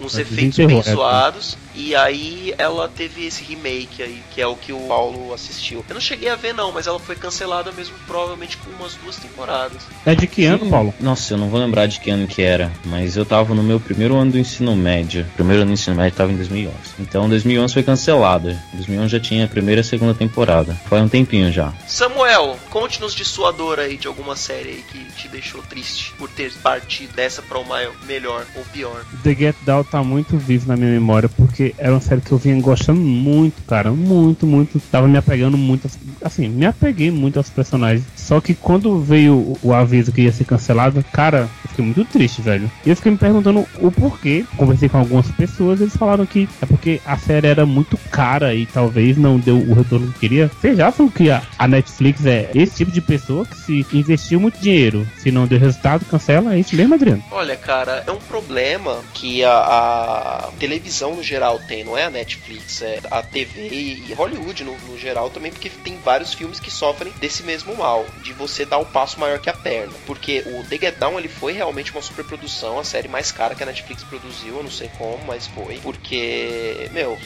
uns 0.00 0.14
Mas 0.14 0.18
efeitos 0.18 0.58
bem 0.58 0.78
é. 0.78 0.82
zoados. 0.82 1.56
E 1.74 1.94
aí 1.94 2.52
ela 2.58 2.88
teve 2.88 3.24
esse 3.24 3.44
remake 3.44 4.02
aí, 4.02 4.20
que 4.34 4.42
é 4.42 4.46
o 4.46 4.56
que 4.56 4.72
o 4.72 4.80
Paulo 4.88 5.32
assistiu. 5.32 5.84
Eu 5.88 5.94
não 5.94 6.00
cheguei 6.00 6.28
a 6.28 6.34
ver 6.34 6.52
não, 6.52 6.72
mas 6.72 6.88
ela 6.88 6.98
foi 6.98 7.14
cancelada 7.14 7.70
mesmo 7.70 7.94
provavelmente 8.04 8.56
com 8.56 8.70
umas 8.70 8.94
duas 8.94 9.16
temporadas. 9.16 9.82
É 10.04 10.12
de 10.12 10.26
que 10.26 10.44
ano, 10.44 10.68
Paulo? 10.68 10.92
Nossa, 10.98 11.34
eu 11.34 11.38
não 11.38 11.48
vou 11.48 11.60
lembrar 11.60 11.86
de 11.86 12.00
que 12.00 12.10
ano 12.10 12.26
que 12.26 12.42
era, 12.42 12.72
mas 12.84 13.16
eu 13.16 13.24
tava 13.24 13.54
no 13.54 13.62
meu 13.62 13.78
primeiro 13.78 14.16
ano 14.16 14.32
do 14.32 14.38
ensino 14.38 14.74
médio. 14.74 15.24
Primeiro 15.36 15.62
ano 15.62 15.70
do 15.70 15.74
ensino 15.74 15.94
médio 15.94 16.16
tava 16.16 16.32
em 16.32 16.36
2011. 16.36 16.74
Então 16.98 17.28
2011 17.28 17.72
foi 17.72 17.82
cancelada. 18.18 18.58
2011 18.74 19.08
já 19.08 19.20
tinha 19.20 19.44
a 19.44 19.48
primeira 19.48 19.80
e 19.80 19.82
a 19.82 19.84
segunda 19.84 20.12
temporada. 20.12 20.74
Foi 20.88 21.00
um 21.00 21.08
tempinho 21.08 21.52
já. 21.52 21.72
Samuel, 21.86 22.58
conte-nos 22.70 23.14
de 23.14 23.24
sua 23.24 23.52
dor 23.52 23.78
aí, 23.78 23.96
de 23.96 24.08
alguma 24.08 24.34
série 24.34 24.70
aí 24.70 24.84
que 24.90 24.98
te 25.12 25.28
deixou 25.28 25.62
triste 25.62 26.12
por 26.18 26.28
ter 26.28 26.52
partido 26.54 27.14
dessa 27.14 27.40
pra 27.42 27.58
uma 27.58 27.78
melhor 28.06 28.44
ou 28.56 28.64
pior. 28.64 29.04
The 29.22 29.34
Get 29.34 29.56
Down 29.64 29.84
tá 29.84 30.02
muito 30.02 30.36
vivo 30.36 30.68
na 30.68 30.76
minha 30.76 30.90
memória, 30.90 31.28
porque 31.28 31.74
era 31.78 31.92
uma 31.92 32.00
série 32.00 32.20
que 32.20 32.32
eu 32.32 32.38
vinha 32.38 32.60
gostando 32.60 33.00
muito, 33.00 33.62
cara. 33.66 33.90
Muito, 33.92 34.46
muito. 34.46 34.80
Tava 34.90 35.06
me 35.06 35.16
apegando 35.16 35.56
muito. 35.56 35.88
Assim, 36.22 36.48
me 36.48 36.66
apeguei 36.66 37.10
muito 37.10 37.38
aos 37.38 37.48
personagens. 37.48 38.04
Só 38.16 38.40
que 38.40 38.54
quando 38.54 39.00
veio 39.00 39.34
o, 39.34 39.58
o 39.62 39.74
aviso 39.74 40.12
que 40.12 40.22
ia 40.22 40.32
ser 40.32 40.44
cancelado, 40.44 41.04
cara, 41.12 41.48
eu 41.64 41.68
fiquei 41.70 41.84
muito 41.84 42.04
triste, 42.04 42.42
velho. 42.42 42.70
E 42.84 42.90
eu 42.90 42.96
fiquei 42.96 43.12
me 43.12 43.18
perguntando 43.18 43.66
o 43.80 43.90
porquê. 43.92 44.44
Conversei 44.56 44.88
com 44.88 44.98
algumas 44.98 45.30
pessoas, 45.30 45.80
eles 45.80 45.96
falaram 45.96 46.26
que 46.26 46.48
é 46.60 46.66
porque 46.66 47.00
a 47.04 47.16
série 47.16 47.46
era 47.46 47.64
muito 47.64 47.98
cara 48.08 48.54
e 48.54 48.66
talvez 48.66 49.16
não 49.16 49.38
deu 49.38 49.56
o 49.56 49.74
retorno 49.74 50.12
que 50.12 50.20
queria. 50.20 50.48
Vocês 50.48 50.80
acham 50.80 51.08
que 51.08 51.30
a, 51.30 51.42
a 51.58 51.68
Netflix 51.68 52.24
é 52.26 52.50
esse 52.54 52.76
tipo 52.76 52.90
de 52.90 53.00
pessoa 53.00 53.44
que 53.44 53.56
se 53.56 53.86
investiu 53.92 54.40
muito 54.40 54.58
dinheiro, 54.58 55.06
se 55.18 55.30
não 55.30 55.46
deu 55.46 55.58
resultado, 55.58 56.04
cancela? 56.04 56.54
É 56.54 56.58
isso 56.58 56.74
mesmo, 56.74 56.94
Adriano? 56.94 57.22
Olha, 57.30 57.56
cara, 57.56 58.04
é 58.06 58.10
um 58.10 58.18
problema 58.18 59.00
que 59.14 59.44
a, 59.44 59.50
a 59.52 60.50
televisão 60.58 61.16
no 61.16 61.22
geral 61.22 61.58
tem, 61.66 61.84
não 61.84 61.96
é 61.96 62.04
a 62.04 62.10
Netflix, 62.10 62.82
é 62.82 63.00
a 63.10 63.22
TV 63.22 63.68
e 63.68 64.14
Hollywood 64.14 64.64
no, 64.64 64.76
no 64.88 64.98
geral 64.98 65.30
também, 65.30 65.52
porque 65.52 65.68
tem 65.68 65.98
vários 66.04 66.34
filmes 66.34 66.60
que 66.60 66.70
sofrem 66.70 67.12
desse 67.20 67.42
mesmo 67.42 67.76
mal, 67.76 68.06
de 68.22 68.32
você 68.32 68.64
dar 68.64 68.78
um 68.78 68.84
passo 68.84 69.20
maior 69.20 69.38
que 69.38 69.50
a 69.50 69.52
perna. 69.52 69.92
Porque 70.06 70.42
o 70.46 70.64
The 70.64 70.78
Get 70.78 70.98
Down 70.98 71.18
ele 71.18 71.28
foi 71.28 71.52
realmente 71.52 71.92
uma 71.92 72.02
superprodução, 72.02 72.78
a 72.78 72.84
série 72.84 73.08
mais 73.08 73.32
cara 73.32 73.54
que 73.54 73.62
a 73.62 73.66
Netflix 73.66 74.02
produziu, 74.04 74.56
eu 74.56 74.62
não 74.62 74.70
sei 74.70 74.90
como, 74.98 75.18
mas 75.26 75.46
foi. 75.46 75.78
Porque, 75.78 76.88
meu, 76.92 77.18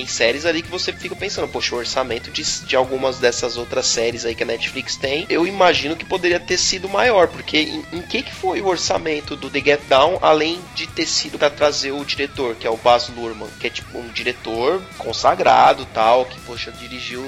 tem 0.00 0.06
séries 0.06 0.46
ali 0.46 0.62
que 0.62 0.70
você 0.70 0.92
fica 0.94 1.14
pensando, 1.14 1.46
poxa, 1.48 1.74
o 1.74 1.78
orçamento 1.78 2.30
de, 2.30 2.42
de 2.42 2.74
algumas 2.74 3.18
dessas 3.18 3.58
outras 3.58 3.86
séries 3.86 4.24
aí 4.24 4.34
que 4.34 4.42
a 4.42 4.46
Netflix 4.46 4.96
tem, 4.96 5.26
eu 5.28 5.46
imagino 5.46 5.94
que 5.94 6.06
poderia 6.06 6.40
ter 6.40 6.56
sido 6.56 6.88
maior, 6.88 7.28
porque 7.28 7.58
em, 7.58 7.84
em 7.92 8.00
que 8.00 8.22
que 8.22 8.34
foi 8.34 8.62
o 8.62 8.66
orçamento 8.66 9.36
do 9.36 9.50
The 9.50 9.60
Get 9.60 9.80
Down, 9.88 10.18
além 10.22 10.58
de 10.74 10.86
ter 10.86 11.06
sido 11.06 11.38
para 11.38 11.50
trazer 11.50 11.90
o 11.90 12.02
diretor, 12.02 12.54
que 12.54 12.66
é 12.66 12.70
o 12.70 12.78
Baz 12.78 13.10
Luhrmann, 13.14 13.50
que 13.60 13.66
é 13.66 13.70
tipo 13.70 13.98
um 13.98 14.08
diretor 14.08 14.82
consagrado 14.96 15.86
tal, 15.92 16.24
que, 16.24 16.40
poxa, 16.40 16.72
dirigiu 16.72 17.22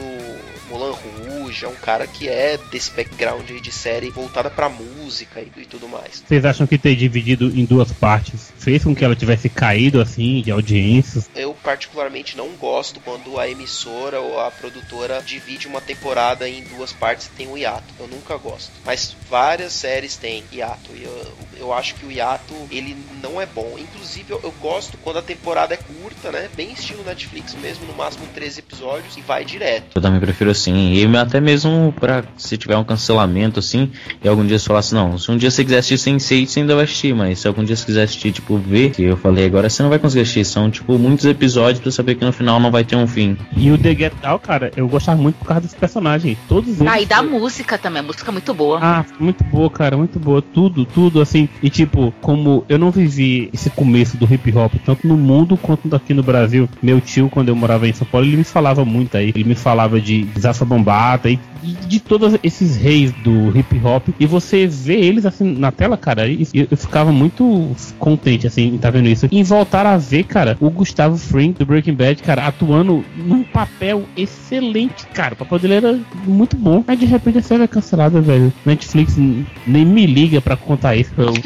Mulan 0.71 0.93
Rouge, 0.93 1.67
é 1.67 1.69
um 1.69 1.75
cara 1.75 2.07
que 2.07 2.29
é 2.29 2.59
desse 2.71 2.91
background 2.93 3.49
aí 3.51 3.61
de 3.61 3.71
série 3.71 4.09
voltada 4.09 4.49
pra 4.49 4.71
música 4.71 5.41
e, 5.41 5.61
e 5.61 5.67
tudo 5.67 5.87
mais. 5.87 6.25
Vocês 6.27 6.45
acham 6.45 6.67
que 6.67 6.79
ter 6.79 6.97
dividido 6.97 7.47
em 7.49 7.67
duas 7.67 7.93
partes 7.93 8.51
fez 8.57 8.83
com 8.83 8.95
que 8.95 9.05
ela 9.05 9.15
tivesse 9.15 9.49
caído 9.51 10.01
assim 10.01 10.41
de 10.41 10.51
audiências? 10.51 11.29
Eu 11.35 11.55
particularmente 11.63 12.37
não 12.37 12.51
gosto 12.63 13.01
quando 13.01 13.41
a 13.41 13.49
emissora 13.49 14.21
ou 14.21 14.39
a 14.39 14.49
produtora 14.49 15.21
divide 15.21 15.67
uma 15.67 15.81
temporada 15.81 16.49
em 16.49 16.63
duas 16.63 16.93
partes 16.93 17.27
e 17.27 17.31
tem 17.31 17.49
um 17.49 17.59
hiato. 17.59 17.83
Eu 17.99 18.07
nunca 18.07 18.37
gosto. 18.37 18.71
Mas 18.87 19.17
várias 19.29 19.73
séries 19.73 20.17
têm 20.17 20.45
hiato. 20.53 20.93
E 20.95 21.03
eu, 21.03 21.33
eu 21.59 21.73
acho 21.73 21.97
que 21.97 22.07
o 22.07 22.13
hiato 22.13 22.55
ele 22.71 22.97
não 23.21 23.41
é 23.41 23.47
bom. 23.47 23.77
Inclusive 23.77 24.31
eu, 24.31 24.41
eu 24.45 24.55
gosto 24.61 24.97
quando 24.99 25.19
a 25.19 25.23
temporada 25.23 25.75
é 25.75 25.77
curta, 25.77 26.31
né? 26.31 26.49
Bem 26.55 26.71
estilo 26.73 27.03
Netflix 27.03 27.57
mesmo, 27.57 27.85
no 27.85 27.95
máximo 27.95 28.27
13 28.33 28.61
episódios 28.61 29.17
e 29.17 29.21
vai 29.23 29.45
direto. 29.45 29.97
Eu 29.97 30.01
também 30.01 30.21
prefiro 30.21 30.51
assim. 30.51 30.93
E 30.93 31.17
até 31.17 31.41
mesmo 31.41 31.93
pra 31.99 32.23
se 32.37 32.57
tiver 32.57 32.77
um 32.77 32.85
cancelamento 32.85 33.59
assim, 33.59 33.91
e 34.23 34.29
algum 34.29 34.47
dia 34.47 34.59
você 34.59 34.67
falar 34.67 34.81
assim, 34.81 34.95
não, 34.95 35.19
se 35.19 35.31
um 35.33 35.37
dia 35.37 35.51
você 35.51 35.65
quiser 35.65 35.79
assistir 35.79 36.11
Sense8, 36.11 36.47
você 36.47 36.61
ainda 36.61 36.77
vai 36.77 36.85
assistir, 36.85 37.13
mas 37.13 37.41
se 37.41 37.49
algum 37.49 37.65
dia 37.65 37.75
você 37.75 37.85
quiser 37.85 38.05
assistir, 38.05 38.31
tipo, 38.31 38.57
ver, 38.57 38.93
que 38.93 39.03
eu 39.03 39.17
falei 39.17 39.47
agora, 39.47 39.69
você 39.69 39.83
não 39.83 39.91
vai 39.91 39.99
conseguir 39.99 40.23
assistir. 40.23 40.45
São, 40.45 40.71
tipo, 40.71 40.97
muitos 40.97 41.25
episódios 41.27 41.81
pra 41.81 41.91
saber 41.91 42.15
que 42.15 42.25
no 42.25 42.33
final 42.33 42.42
não 42.43 42.71
vai 42.71 42.85
ter 42.85 42.97
um 42.97 43.07
fim. 43.07 43.37
E 43.57 43.71
o 43.71 43.79
The 43.79 43.95
Get 43.95 44.13
Down, 44.21 44.39
cara, 44.39 44.71
eu 44.77 44.89
gostava 44.89 45.21
muito 45.21 45.37
por 45.37 45.47
causa 45.47 45.63
dos 45.63 45.75
personagens. 45.75 46.39
Todos 46.49 46.81
eles. 46.81 46.93
Ah, 46.93 47.01
e 47.01 47.07
da 47.07 47.23
música 47.23 47.79
também, 47.79 48.01
a 48.01 48.03
música 48.03 48.31
é 48.31 48.33
muito 48.33 48.53
boa. 48.55 48.79
Ah, 48.83 49.05
muito 49.19 49.43
boa, 49.45 49.71
cara, 49.71 49.97
muito 49.97 50.19
boa. 50.19 50.43
Tudo, 50.43 50.85
tudo 50.85 51.21
assim. 51.21 51.49
E 51.63 51.71
tipo, 51.71 52.13
como 52.21 52.65
eu 52.69 52.79
não 52.79 52.91
vivi 52.91 53.51
esse 53.53 53.71
começo 53.71 54.17
do 54.17 54.33
hip 54.33 54.53
hop, 54.57 54.75
tanto 54.85 55.07
no 55.07 55.17
mundo 55.17 55.57
quanto 55.57 55.95
aqui 55.95 56.15
no 56.15 56.23
Brasil, 56.23 56.69
meu 56.83 57.01
tio, 57.01 57.29
quando 57.31 57.49
eu 57.49 57.57
morava 57.57 57.89
em 57.89 57.93
São 57.93 58.07
Paulo, 58.07 58.27
ele 58.27 58.37
me 58.37 58.45
falava 58.45 58.85
muito 58.85 59.17
aí. 59.17 59.33
Ele 59.35 59.45
me 59.45 59.55
falava 59.55 60.01
de 60.01 60.27
Zafa 60.39 60.65
Bombata 60.65 61.31
e 61.31 61.39
de, 61.63 61.75
de 61.87 62.01
todos 62.01 62.37
esses 62.43 62.77
reis 62.77 63.13
do 63.13 63.57
hip 63.57 63.81
hop. 63.85 64.09
E 64.19 64.27
você 64.27 64.67
vê 64.67 64.95
eles 64.95 65.25
assim 65.25 65.55
na 65.55 65.71
tela, 65.71 65.97
cara, 65.97 66.27
e 66.27 66.47
eu, 66.53 66.69
eu 66.71 66.77
ficava 66.77 67.13
muito 67.13 67.75
contente, 67.99 68.47
assim, 68.47 68.75
em 68.75 68.79
tá 68.79 68.91
vendo 68.91 69.09
isso. 69.09 69.29
E 69.31 69.39
em 69.39 69.43
voltar 69.43 69.87
a 69.87 69.97
ver, 69.97 70.25
cara, 70.25 70.57
o 70.61 70.71
Gustavo 70.71 71.17
Fring 71.17 71.53
do 71.53 71.65
Breaking 71.65 71.95
Bad, 71.95 72.23
cara, 72.35 72.47
atuando 72.49 73.05
num 73.17 73.43
papel 73.43 74.07
excelente, 74.17 75.07
cara. 75.09 75.35
O 75.35 75.37
papel 75.37 75.59
dele 75.59 75.75
era 75.75 75.99
muito 76.25 76.57
bom. 76.57 76.83
Mas 76.87 76.99
de 76.99 77.05
repente 77.05 77.39
a 77.39 77.43
série 77.43 77.63
é 77.65 77.69
cancelada, 77.69 78.21
velho. 78.21 78.53
Netflix 78.65 79.17
nem 79.17 79.85
me 79.85 80.07
liga 80.07 80.41
pra 80.41 80.57
contar 80.57 80.97
isso. 80.97 81.11
eu- 81.19 81.33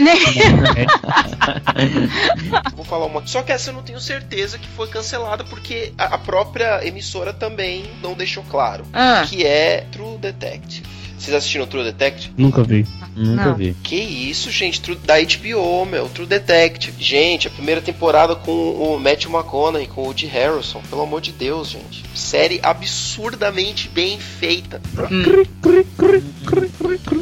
Vou 2.76 2.84
falar 2.84 3.06
uma. 3.06 3.26
Só 3.26 3.42
que 3.42 3.52
essa 3.52 3.70
eu 3.70 3.74
não 3.74 3.82
tenho 3.82 4.00
certeza 4.00 4.58
que 4.58 4.68
foi 4.68 4.86
cancelada 4.88 5.44
porque 5.44 5.92
a, 5.98 6.14
a 6.14 6.18
própria 6.18 6.86
emissora 6.86 7.32
também 7.32 7.84
não 8.02 8.14
deixou 8.14 8.42
claro. 8.44 8.84
Ah, 8.92 9.24
Que 9.28 9.44
é 9.44 9.86
True 9.90 10.18
Detective. 10.18 10.86
Vocês 11.18 11.34
assistiram 11.34 11.66
True 11.66 11.82
Detective? 11.84 12.32
Nunca 12.36 12.62
vi. 12.62 12.86
Nunca 13.16 13.46
Não. 13.46 13.54
vi. 13.54 13.74
Que 13.82 13.96
isso, 13.96 14.50
gente, 14.50 14.80
True, 14.82 14.96
da 14.96 15.14
HBO, 15.18 15.86
meu, 15.86 16.06
True 16.10 16.26
Detective. 16.26 17.02
Gente, 17.02 17.48
a 17.48 17.50
primeira 17.50 17.80
temporada 17.80 18.36
com 18.36 18.52
o 18.52 19.00
Matthew 19.00 19.30
McConaughey, 19.32 19.86
com 19.88 20.02
o 20.02 20.04
Woody 20.04 20.26
Harrelson, 20.26 20.82
pelo 20.90 21.02
amor 21.02 21.22
de 21.22 21.32
Deus, 21.32 21.70
gente. 21.70 22.04
Série 22.14 22.60
absurdamente 22.62 23.88
bem 23.88 24.18
feita. 24.20 24.80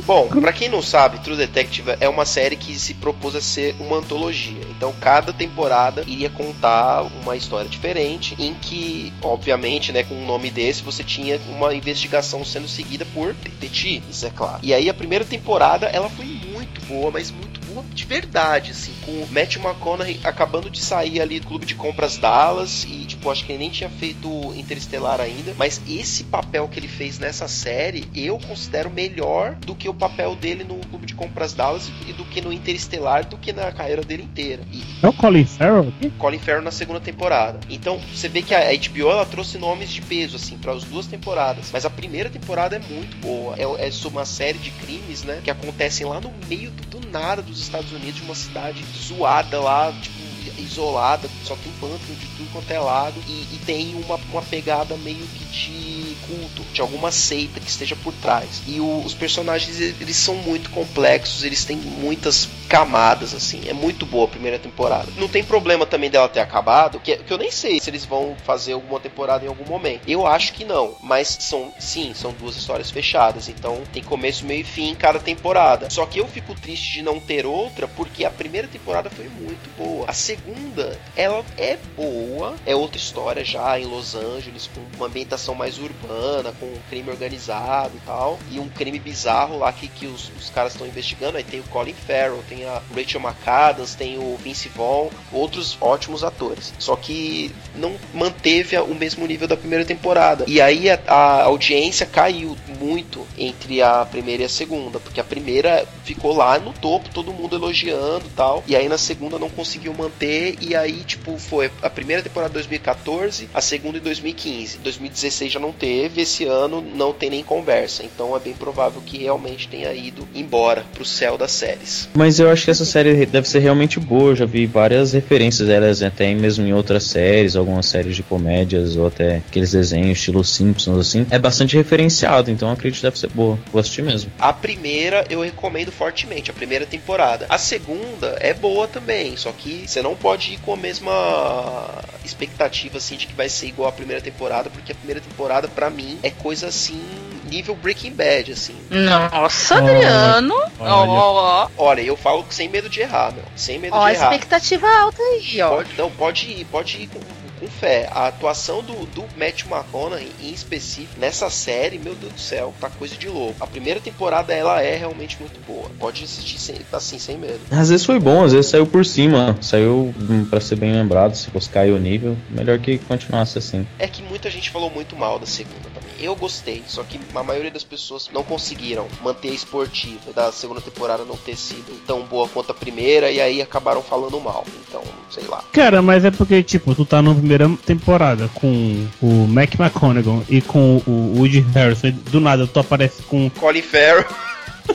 Bom, 0.07 0.29
pra 0.29 0.53
quem 0.53 0.69
não 0.69 0.83
sabe, 0.83 1.19
True 1.21 1.37
Detective 1.37 1.97
é 1.99 2.09
uma 2.09 2.25
série 2.25 2.57
que 2.57 2.79
se 2.79 2.95
propôs 2.95 3.35
a 3.35 3.41
ser 3.41 3.75
uma 3.81 3.97
antologia. 3.97 4.61
Então, 4.71 4.93
cada 5.01 5.33
temporada 5.33 6.05
iria 6.07 6.29
contar 6.29 7.03
uma 7.23 7.37
história 7.37 7.69
diferente, 7.69 8.37
em 8.39 8.55
que, 8.55 9.13
obviamente, 9.23 9.93
né, 9.93 10.03
com 10.03 10.15
um 10.15 10.27
nome 10.27 10.51
desse, 10.51 10.83
você 10.83 11.03
tinha 11.03 11.41
uma 11.49 11.75
investigação 11.75 12.45
sendo 12.45 12.69
seguida 12.69 13.07
por 13.15 13.33
detetives, 13.33 14.23
é 14.25 14.31
claro. 14.31 14.59
E 14.63 14.75
aí, 14.75 14.89
a 14.89 14.95
primeira 14.95 15.25
temporada, 15.25 15.87
ela 15.87 16.11
foi 16.11 16.27
muito 16.27 16.85
boa, 16.87 17.11
mas 17.11 17.31
muito 17.31 17.64
de 17.83 18.05
verdade, 18.05 18.71
assim, 18.71 18.93
com 19.05 19.11
o 19.11 19.29
Matt 19.31 19.57
McConaughey 19.57 20.21
acabando 20.25 20.71
de 20.71 20.81
sair 20.81 21.21
ali 21.21 21.41
do 21.41 21.47
clube 21.47 21.67
de 21.67 21.75
compras 21.75 22.19
Dallas 22.19 22.85
e, 22.85 23.05
tipo, 23.05 23.31
acho 23.31 23.45
que 23.45 23.53
ele 23.53 23.59
nem 23.59 23.71
tinha 23.71 23.91
feito 23.91 24.29
Interestelar 24.55 25.21
ainda, 25.21 25.55
mas 25.57 25.81
esse 25.89 26.25
papel 26.25 26.69
que 26.69 26.79
ele 26.79 26.89
fez 26.89 27.19
nessa 27.19 27.49
série, 27.49 28.05
eu 28.15 28.39
considero 28.39 28.91
melhor 28.91 29.55
do 29.57 29.75
que 29.75 29.89
o 29.89 29.95
papel 29.95 30.35
dele 30.37 30.65
no 30.65 30.77
clube 30.87 31.07
de 31.07 31.15
compras 31.15 31.53
Dallas 31.53 31.91
e 32.07 32.13
do 32.13 32.25
que 32.25 32.41
no 32.41 32.53
Interestelar, 32.53 33.27
do 33.27 33.37
que 33.37 33.53
na 33.53 33.71
carreira 33.73 34.03
dele 34.03 34.23
inteira. 34.23 34.63
E 34.73 34.83
É 35.03 35.09
o 35.09 35.13
Colin 35.13 35.45
Farrell? 35.45 35.93
Colin 36.19 36.39
Farrell 36.39 36.63
na 36.63 36.71
segunda 36.71 37.01
temporada. 37.01 37.61
Então, 37.69 38.01
você 38.13 38.29
vê 38.29 38.43
que 38.43 38.55
a 38.55 38.73
HBO 38.73 39.11
ela 39.11 39.27
trouxe 39.27 39.59
nomes 39.59 39.91
de 39.91 40.01
peso 40.03 40.37
assim 40.37 40.57
para 40.57 40.73
as 40.73 40.85
duas 40.85 41.07
temporadas, 41.07 41.71
mas 41.73 41.85
a 41.85 41.91
primeira 41.91 42.31
temporada 42.31 42.77
é 42.77 42.79
muito 42.79 43.17
boa. 43.19 43.55
É, 43.57 43.89
é 43.89 43.91
sobre 43.91 44.19
uma 44.19 44.25
série 44.25 44.59
de 44.59 44.71
crimes, 44.71 45.23
né, 45.25 45.41
que 45.43 45.51
acontecem 45.51 46.07
lá 46.07 46.21
no 46.21 46.33
meio 46.49 46.71
do, 46.71 46.99
do 46.99 47.11
nada 47.11 47.43
dos 47.43 47.64
Estados 47.65 47.93
Unidos, 47.93 48.21
uma 48.23 48.35
cidade 48.35 48.85
zoada 48.97 49.61
lá, 49.61 49.93
tipo 49.93 50.25
isolada, 50.59 51.29
só 51.45 51.57
tem 51.57 51.73
pântano 51.81 52.15
de 52.17 52.27
tudo 52.37 52.53
quanto 52.53 52.71
é 52.71 52.79
lado 52.79 53.21
e, 53.27 53.55
e 53.55 53.61
tem 53.65 53.95
uma, 53.95 54.17
uma 54.31 54.43
pegada 54.43 54.97
meio 54.97 55.27
que 55.27 55.45
de 55.47 55.94
culto, 56.27 56.63
de 56.73 56.81
alguma 56.81 57.11
seita 57.13 57.61
que 57.61 57.69
esteja 57.71 57.97
por 57.97 58.13
trás. 58.15 58.63
E 58.67 58.81
o- 58.81 59.03
os 59.05 59.15
personagens 59.15 59.79
eles 59.81 60.17
são 60.17 60.35
muito 60.35 60.71
complexos, 60.71 61.45
eles 61.45 61.65
têm 61.65 61.77
muitas 61.77 62.49
camadas 62.69 63.35
assim. 63.35 63.61
É 63.67 63.73
muito 63.73 64.05
boa 64.07 64.25
a 64.25 64.29
primeira 64.29 64.59
temporada. 64.59 65.07
Não 65.17 65.29
tem 65.29 65.43
problema 65.45 65.87
também 65.87 66.11
dela 66.11 66.29
ter 66.29 66.41
acabado, 66.41 66.99
que, 67.01 67.17
que 67.17 67.33
eu 67.33 67.39
nem 67.39 67.51
sei 67.51 67.79
se 67.81 67.91
eles 67.91 68.05
vão 68.05 68.37
fazer 68.45 68.73
alguma 68.73 68.99
temporada 69.01 69.45
em 69.45 69.49
algum 69.49 69.65
momento. 69.65 70.03
Eu 70.09 70.27
acho 70.27 70.53
que 70.53 70.65
não, 70.65 70.95
mas 71.03 71.37
são 71.41 71.73
sim, 71.79 72.13
são 72.15 72.33
duas 72.33 72.57
histórias 72.57 72.91
fechadas, 72.91 73.49
então 73.49 73.83
tem 73.93 74.03
começo, 74.03 74.45
meio 74.45 74.61
e 74.61 74.65
fim 74.65 74.91
em 74.91 74.95
cada 74.95 75.19
temporada. 75.19 75.89
Só 75.91 76.05
que 76.07 76.19
eu 76.21 76.27
fico 76.29 76.55
triste 76.55 76.93
de 76.95 77.03
não 77.03 77.21
ter 77.21 77.47
outra 77.47 77.87
porque 77.89 78.25
a 78.25 78.31
primeira 78.31 78.67
temporada 78.69 79.11
foi 79.11 79.29
muito 79.29 79.69
boa. 79.77 80.05
A 80.09 80.13
segunda, 80.13 80.99
ela 81.17 81.45
é 81.57 81.77
boa, 81.97 82.55
é 82.67 82.75
outra 82.75 82.97
história 82.99 83.45
já 83.45 83.79
em 83.79 83.85
Los 83.85 84.15
Angeles 84.15 84.69
com 84.75 84.81
uma 84.97 85.07
ambientação 85.07 85.55
mais 85.55 85.79
urbana, 85.79 86.14
com 86.59 86.67
um 86.67 86.79
crime 86.89 87.11
organizado 87.11 87.93
e 87.97 88.01
tal, 88.07 88.39
e 88.51 88.61
um 88.61 88.69
crime 88.69 88.99
bizarro 88.99 89.59
lá 89.59 89.73
que, 89.73 89.89
que 89.89 90.07
os, 90.07 90.31
os 90.39 90.51
caras 90.51 90.73
estão 90.73 90.87
investigando. 90.87 91.37
Aí 91.37 91.45
tem 91.45 91.61
o 91.61 91.65
Colin 91.65 91.95
Farrell, 91.95 92.43
tem 92.49 92.65
a 92.65 92.81
Rachel 92.95 93.21
McAdams, 93.21 93.95
tem 93.95 94.19
o 94.19 94.37
Vince 94.43 94.69
Vaughn, 94.69 95.11
outros 95.33 95.77
ótimos 95.81 96.25
atores. 96.25 96.73
Só 96.79 96.97
que 96.97 97.55
não 97.75 97.97
manteve 98.13 98.77
o 98.79 98.95
mesmo 98.95 99.27
nível 99.27 99.49
da 99.49 99.57
primeira 99.57 99.85
temporada. 99.85 100.45
E 100.47 100.61
aí 100.61 100.91
a, 100.91 100.99
a 101.07 101.43
audiência 101.45 102.07
caiu 102.07 102.57
muito 102.81 103.27
entre 103.37 103.83
a 103.83 104.05
primeira 104.05 104.43
e 104.43 104.47
a 104.47 104.49
segunda, 104.49 104.99
porque 105.01 105.21
a 105.21 105.25
primeira 105.25 105.87
ficou 106.05 106.35
lá 106.35 106.59
no 106.59 106.73
topo, 106.73 107.09
todo 107.11 107.33
mundo 107.33 107.57
elogiando 107.57 108.25
tal. 108.37 108.63
E 108.67 108.77
aí 108.77 108.89
na 108.89 108.99
segunda 108.99 109.39
não 109.39 109.51
conseguiu 109.51 109.93
manter. 109.95 110.57
E 110.61 110.75
aí, 110.75 111.03
tipo, 111.05 111.39
foi 111.39 111.71
a 111.83 111.91
primeira 111.91 112.23
temporada 112.23 112.53
2014, 112.55 113.49
a 113.53 113.61
segunda 113.61 113.99
em 113.99 114.01
2015. 114.01 114.79
2016 114.79 115.53
já 115.53 115.61
não 115.61 115.73
teve, 115.73 116.04
esse 116.17 116.45
ano 116.45 116.85
não 116.95 117.13
tem 117.13 117.31
nem 117.31 117.43
conversa. 117.43 118.03
Então 118.05 118.37
é 118.37 118.41
bem 118.41 118.55
provável 118.55 119.03
que 119.05 119.19
realmente 119.19 119.69
tenha 119.69 119.93
ido 119.93 120.27
embora 120.35 120.85
pro 120.93 121.05
céu 121.05 121.37
das 121.37 121.53
séries. 121.53 122.09
Mas 122.15 122.39
eu 122.39 122.51
acho 122.51 122.65
que 122.65 122.71
essa 122.71 122.85
série 122.85 123.27
deve 123.27 123.49
ser 123.49 123.61
realmente 123.61 123.99
boa. 124.01 124.31
Eu 124.31 124.37
já 124.37 124.47
vi 124.47 124.67
várias 124.67 125.13
referências 125.13 125.69
delas, 125.69 126.03
até 126.03 126.33
mesmo 126.35 126.67
em 126.67 126.73
outras 126.73 127.05
séries, 127.05 127.57
algumas 127.57 127.87
séries 127.87 128.17
de 128.17 128.23
comédias, 128.23 128.97
ou 128.97 129.07
até 129.07 129.37
aqueles 129.37 129.73
desenhos 129.73 130.19
estilo 130.19 130.45
Simpsons, 130.45 130.99
assim. 130.99 131.27
É 131.31 131.39
bastante 131.39 131.77
referenciado, 131.77 132.51
então 132.51 132.69
eu 132.69 132.75
acredito 132.75 133.01
que 133.01 133.07
deve 133.07 133.19
ser 133.19 133.31
boa. 133.31 133.59
Vou 133.73 133.81
assistir 133.81 134.03
mesmo. 134.03 134.31
A 134.39 134.53
primeira 134.53 135.25
eu 135.29 135.43
recomendo 135.43 135.93
fortemente, 135.93 136.51
a 136.51 136.55
primeira 136.55 136.87
temporada. 136.87 137.47
A 137.49 137.59
segunda 137.59 138.37
é 138.41 138.55
boa 138.55 138.87
também, 138.89 139.37
só 139.37 139.53
que 139.53 139.85
você 139.87 140.03
não 140.03 140.15
pode 140.15 140.55
ir 140.55 140.59
com 140.61 140.73
a 140.73 140.77
mesma 140.77 142.03
expectativa 142.25 142.99
assim 142.99 143.17
de 143.17 143.27
que 143.27 143.35
vai 143.35 143.49
ser 143.49 143.67
igual 143.67 143.89
a 143.89 143.93
primeira 143.93 144.23
temporada, 144.23 144.71
porque 144.71 144.93
a 144.93 144.95
primeira 144.95 145.21
temporada 145.21 145.69
para 145.69 145.91
mim 145.91 146.19
é 146.23 146.31
coisa 146.31 146.69
assim 146.69 147.01
nível 147.49 147.75
Breaking 147.77 148.13
Bad, 148.13 148.53
assim. 148.53 148.75
Nossa, 148.91 149.77
Adriano! 149.77 150.55
Ó, 150.81 151.05
ó. 151.07 151.69
Olha, 151.77 152.01
eu 152.01 152.17
falo 152.17 152.45
sem 152.51 152.69
medo 152.69 152.89
de 152.89 153.01
errar, 153.01 153.33
meu. 153.33 153.45
Sem 153.55 153.79
medo 153.79 153.95
Ó, 153.95 154.09
de 154.09 154.15
errar. 154.15 154.33
expectativa 154.33 154.89
alta 154.89 155.23
aí, 155.23 155.61
ó. 155.63 155.69
Pode, 155.77 155.95
não, 155.97 156.11
pode 156.11 156.51
ir, 156.51 156.65
pode 156.65 157.03
ir 157.03 157.07
com, 157.09 157.21
com 157.65 157.69
fé. 157.69 158.09
A 158.11 158.29
atuação 158.29 158.83
do, 158.83 159.07
do 159.07 159.25
Matt 159.37 159.65
McConaughey, 159.65 160.31
em 160.41 160.53
específico, 160.53 161.19
nessa 161.19 161.49
série, 161.49 161.99
meu 161.99 162.15
Deus 162.15 162.33
do 162.33 162.41
céu, 162.41 162.75
tá 162.81 162.91
coisa 162.91 163.17
de 163.17 163.29
louco. 163.29 163.57
A 163.61 163.67
primeira 163.67 164.01
temporada, 164.01 164.53
ela 164.53 164.83
é 164.83 164.97
realmente 164.97 165.39
muito 165.41 165.59
boa. 165.67 165.91
Pode 165.99 166.25
assistir 166.25 166.59
sem, 166.59 166.77
assim, 166.93 167.19
sem 167.19 167.39
medo. 167.39 167.61
Às 167.71 167.89
vezes 167.89 168.05
foi 168.05 168.19
bom, 168.19 168.45
às 168.45 168.53
vezes 168.53 168.71
saiu 168.71 168.87
por 168.87 169.05
cima. 169.05 169.57
Saiu 169.61 170.15
hum, 170.19 170.45
pra 170.45 170.61
ser 170.61 170.77
bem 170.77 170.93
lembrado, 170.93 171.35
se 171.35 171.51
fosse 171.51 171.69
cair 171.69 171.93
o 171.93 171.99
nível. 171.99 172.37
Melhor 172.51 172.79
que 172.79 172.99
continuasse 172.99 173.59
assim. 173.59 173.87
É 173.99 174.07
que 174.07 174.23
muita 174.23 174.51
gente 174.51 174.71
falou 174.71 174.91
muito 174.91 175.17
mal 175.17 175.39
da 175.39 175.47
segunda. 175.47 175.94
Eu 176.19 176.35
gostei, 176.37 176.83
só 176.87 177.03
que 177.03 177.21
a 177.35 177.43
maioria 177.43 177.71
das 177.71 177.85
pessoas 177.85 178.31
não 178.33 178.43
conseguiram 178.43 179.07
manter 179.23 179.51
a 179.51 179.55
esportiva 179.55 180.33
da 180.33 180.53
segunda 180.53 180.81
temporada 180.81 181.25
não 181.25 181.37
ter 181.37 181.57
sido 181.57 181.99
tão 182.07 182.23
boa 182.23 182.49
quanto 182.49 182.71
a 182.71 182.75
primeira 182.75 183.31
e 183.31 183.41
aí 183.41 183.61
acabaram 183.61 184.03
falando 184.03 184.41
mal. 184.41 184.65
Então, 184.87 185.03
sei 185.31 185.45
lá. 185.45 185.65
Cara, 185.73 186.01
mas 186.03 186.25
é 186.25 186.31
porque, 186.31 186.63
tipo, 186.63 186.95
tu 186.95 187.05
tá 187.05 187.21
na 187.21 187.35
primeira 187.35 187.69
temporada 187.85 188.49
com 188.55 189.07
o 189.21 189.47
Mac 189.47 189.75
McConaughey 189.79 190.43
e 190.49 190.61
com 190.61 191.03
o 191.07 191.35
Woody 191.39 191.61
Harrison, 191.61 192.09
e 192.09 192.13
do 192.13 192.41
nada 192.41 192.67
tu 192.67 192.79
aparece 192.79 193.23
com. 193.23 193.51
Colin 193.51 193.83
Farrell. 193.83 194.25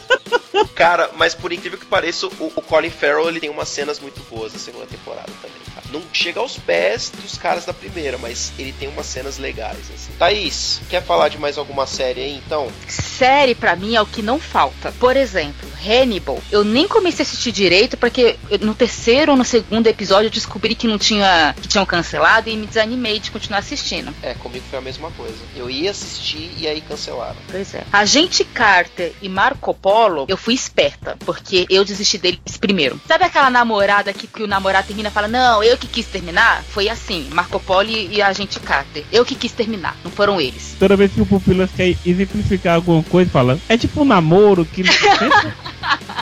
Cara, 0.75 1.09
mas 1.17 1.35
por 1.35 1.51
incrível 1.51 1.77
que 1.77 1.85
pareça, 1.85 2.27
o, 2.27 2.51
o 2.55 2.61
Colin 2.61 2.89
Farrell 2.89 3.27
ele 3.27 3.39
tem 3.39 3.49
umas 3.49 3.69
cenas 3.69 3.99
muito 3.99 4.21
boas 4.29 4.53
na 4.53 4.59
segunda 4.59 4.85
temporada 4.85 5.29
também. 5.41 5.68
Não 5.91 6.01
chega 6.13 6.39
aos 6.39 6.57
pés 6.57 7.11
dos 7.21 7.37
caras 7.37 7.65
da 7.65 7.73
primeira, 7.73 8.17
mas 8.17 8.51
ele 8.57 8.73
tem 8.73 8.87
umas 8.87 9.05
cenas 9.05 9.37
legais. 9.37 9.79
Assim. 9.93 10.11
Thaís, 10.17 10.81
quer 10.89 11.03
falar 11.03 11.29
de 11.29 11.37
mais 11.37 11.57
alguma 11.57 11.85
série 11.85 12.21
aí 12.21 12.35
então? 12.35 12.71
Série, 12.87 13.55
pra 13.55 13.75
mim, 13.75 13.95
é 13.95 14.01
o 14.01 14.05
que 14.05 14.21
não 14.21 14.39
falta. 14.39 14.91
Por 14.99 15.15
exemplo, 15.15 15.69
Hannibal. 15.85 16.41
Eu 16.51 16.63
nem 16.63 16.87
comecei 16.87 17.23
a 17.23 17.27
assistir 17.27 17.51
direito, 17.51 17.97
porque 17.97 18.37
no 18.61 18.75
terceiro 18.75 19.31
ou 19.31 19.37
no 19.37 19.45
segundo 19.45 19.87
episódio 19.87 20.27
eu 20.27 20.31
descobri 20.31 20.75
que 20.75 20.87
não 20.87 20.97
tinha. 20.97 21.55
que 21.61 21.67
tinham 21.67 21.85
cancelado 21.85 22.49
e 22.49 22.55
me 22.55 22.67
desanimei 22.67 23.19
de 23.19 23.31
continuar 23.31 23.59
assistindo. 23.59 24.13
É, 24.21 24.33
comigo 24.33 24.65
foi 24.69 24.79
a 24.79 24.81
mesma 24.81 25.11
coisa. 25.11 25.37
Eu 25.55 25.69
ia 25.69 25.91
assistir 25.91 26.51
e 26.57 26.67
aí 26.67 26.81
cancelaram. 26.81 27.37
Pois 27.49 27.73
é. 27.73 27.83
Agente 27.91 28.43
Carter 28.43 29.13
e 29.21 29.29
Marco 29.29 29.73
Polo, 29.73 30.25
eu 30.27 30.37
fui 30.37 30.53
esperta, 30.53 31.17
porque 31.25 31.65
eu 31.69 31.83
desisti 31.85 32.17
deles 32.17 32.57
primeiro. 32.59 32.99
Sabe 33.07 33.23
aquela 33.23 33.49
namorada 33.49 34.13
que, 34.13 34.27
que 34.27 34.43
o 34.43 34.47
namorado 34.47 34.87
termina 34.87 35.09
e 35.09 35.11
fala, 35.11 35.27
não, 35.27 35.63
eu 35.63 35.77
que 35.79 35.87
quis 35.87 36.05
terminar? 36.05 36.63
Foi 36.63 36.89
assim, 36.89 37.27
Marco 37.31 37.59
Polo 37.59 37.89
e, 37.89 38.15
e 38.15 38.21
Agente 38.21 38.59
Carter. 38.59 39.03
Eu 39.11 39.25
que 39.25 39.35
quis 39.35 39.51
terminar, 39.51 39.97
não 40.03 40.11
foram 40.11 40.39
eles. 40.39 40.75
Toda 40.77 40.95
vez 40.95 41.11
que 41.11 41.21
o 41.21 41.25
Pupilas 41.25 41.69
quer 41.75 41.95
exemplificar 42.05 42.75
alguma 42.75 43.01
coisa, 43.03 43.29
fala. 43.31 43.59
É 43.67 43.77
tipo 43.77 44.01
um 44.01 44.05
namoro 44.05 44.65
que. 44.65 44.81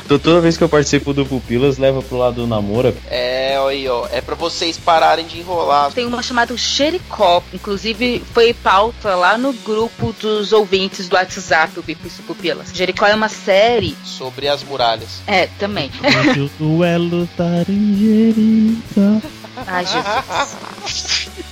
Então, 0.06 0.20
toda 0.20 0.42
vez 0.42 0.58
que 0.58 0.64
eu 0.64 0.70
participo 0.70 1.14
do 1.14 1.26
Pupilas, 1.26 1.78
leva 1.78 2.02
pro 2.02 2.18
lado 2.18 2.36
do 2.36 2.48
namoro. 2.48 2.96
É, 3.10 3.58
aí, 3.68 3.88
ó. 3.88 4.08
É 4.12 4.22
pra 4.22 4.36
vocês 4.36 4.78
pararem 4.78 5.26
de 5.26 5.40
enrolar. 5.40 5.92
Tem 5.92 6.06
uma 6.06 6.22
chamada 6.22 6.56
Jericó, 6.56 7.44
inclusive 7.54 8.24
foi 8.34 8.54
pauta 8.54 9.16
lá 9.16 9.38
no 9.38 9.54
grupo 9.54 10.14
dos 10.20 10.52
ouvintes 10.52 11.10
do 11.10 11.16
WhatsApp, 11.16 11.80
o 11.80 11.84
e 11.88 11.96
Pupilas. 11.96 12.70
Jericó 12.74 13.08
é 13.08 13.16
uma 13.16 13.30
série. 13.30 13.98
Sobre 14.04 14.48
as 14.48 14.64
muralhas. 14.64 15.22
É, 15.26 15.48
também. 15.60 15.92
O 16.38 16.50
duelo 16.64 17.24
estar 17.24 17.70
em. 17.70 18.82
Ai, 19.66 19.86
Jesus. 19.86 21.28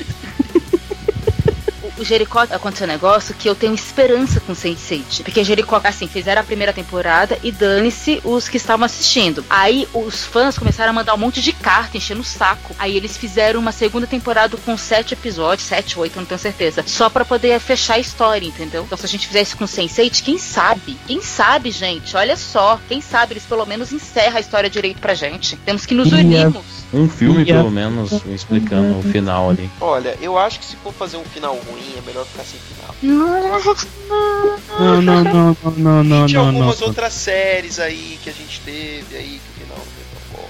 O- 1.97 2.03
Jericó 2.03 2.39
aconteceu 2.41 2.85
um 2.85 2.89
negócio 2.89 3.33
que 3.33 3.47
eu 3.49 3.55
tenho 3.55 3.73
esperança 3.73 4.41
com 4.41 4.53
Sense8. 4.53 5.23
Porque 5.23 5.43
Jericó, 5.45 5.79
assim, 5.83 6.07
fizeram 6.09 6.41
a 6.41 6.43
primeira 6.43 6.73
temporada 6.73 7.39
e 7.41 7.51
dane-se 7.53 8.19
os 8.23 8.49
que 8.49 8.57
estavam 8.57 8.85
assistindo. 8.85 9.45
Aí 9.49 9.87
os 9.93 10.25
fãs 10.25 10.57
começaram 10.57 10.89
a 10.89 10.93
mandar 10.93 11.13
um 11.13 11.17
monte 11.17 11.41
de 11.41 11.53
carta 11.53 11.95
enchendo 11.95 12.19
o 12.19 12.25
saco. 12.25 12.75
Aí 12.77 12.97
eles 12.97 13.15
fizeram 13.15 13.61
uma 13.61 13.71
segunda 13.71 14.05
temporada 14.05 14.57
com 14.57 14.75
sete 14.77 15.13
episódios, 15.13 15.67
sete, 15.67 15.97
oito, 15.97 16.17
não 16.19 16.25
tenho 16.25 16.37
certeza. 16.39 16.83
Só 16.85 17.09
pra 17.09 17.23
poder 17.23 17.57
fechar 17.61 17.93
a 17.95 17.99
história, 17.99 18.45
entendeu? 18.45 18.83
Então 18.83 18.97
se 18.97 19.05
a 19.05 19.09
gente 19.09 19.27
fizesse 19.27 19.55
com 19.55 19.63
Sense8, 19.65 20.21
quem 20.21 20.37
sabe? 20.37 20.97
Quem 21.07 21.21
sabe, 21.21 21.71
gente? 21.71 22.15
Olha 22.17 22.35
só. 22.35 22.77
Quem 22.89 22.99
sabe 22.99 23.33
eles 23.33 23.43
pelo 23.45 23.65
menos 23.65 23.93
encerram 23.93 24.35
a 24.35 24.41
história 24.41 24.69
direito 24.69 24.99
pra 24.99 25.13
gente. 25.13 25.55
Temos 25.57 25.85
que 25.85 25.93
nos 25.95 26.11
unirmos. 26.11 26.65
Um 26.93 27.09
filme, 27.09 27.43
E 27.43 27.51
a- 27.51 27.55
pelo 27.57 27.71
menos, 27.71 28.11
explicando 28.27 28.99
o 28.99 29.03
final 29.03 29.49
ali. 29.49 29.69
Olha, 29.81 30.15
eu 30.21 30.37
acho 30.37 30.59
que 30.59 30.65
se 30.65 30.75
for 30.77 30.93
fazer 30.93 31.17
um 31.17 31.25
final 31.25 31.55
ruim, 31.55 31.93
é 31.97 32.01
melhor 32.05 32.25
ficar 32.25 32.43
sem 32.43 32.59
final. 32.59 32.95
Não, 33.01 35.01
não, 35.01 35.01
não, 35.01 35.23
não, 35.23 35.57
não, 35.77 36.03
não, 36.03 36.25
Tinha 36.27 36.41
não, 36.41 36.51
não. 36.51 36.59
algumas 36.61 36.81
outras 36.81 37.13
séries 37.13 37.79
aí 37.79 38.19
que 38.23 38.29
a 38.29 38.33
gente 38.33 38.59
teve 38.61 39.15
aí 39.15 39.41
que 39.43 39.49
o 39.61 39.65
final 39.65 39.77
não 39.77 39.85
foi 39.85 40.03
tão 40.13 40.21
bom. 40.43 40.47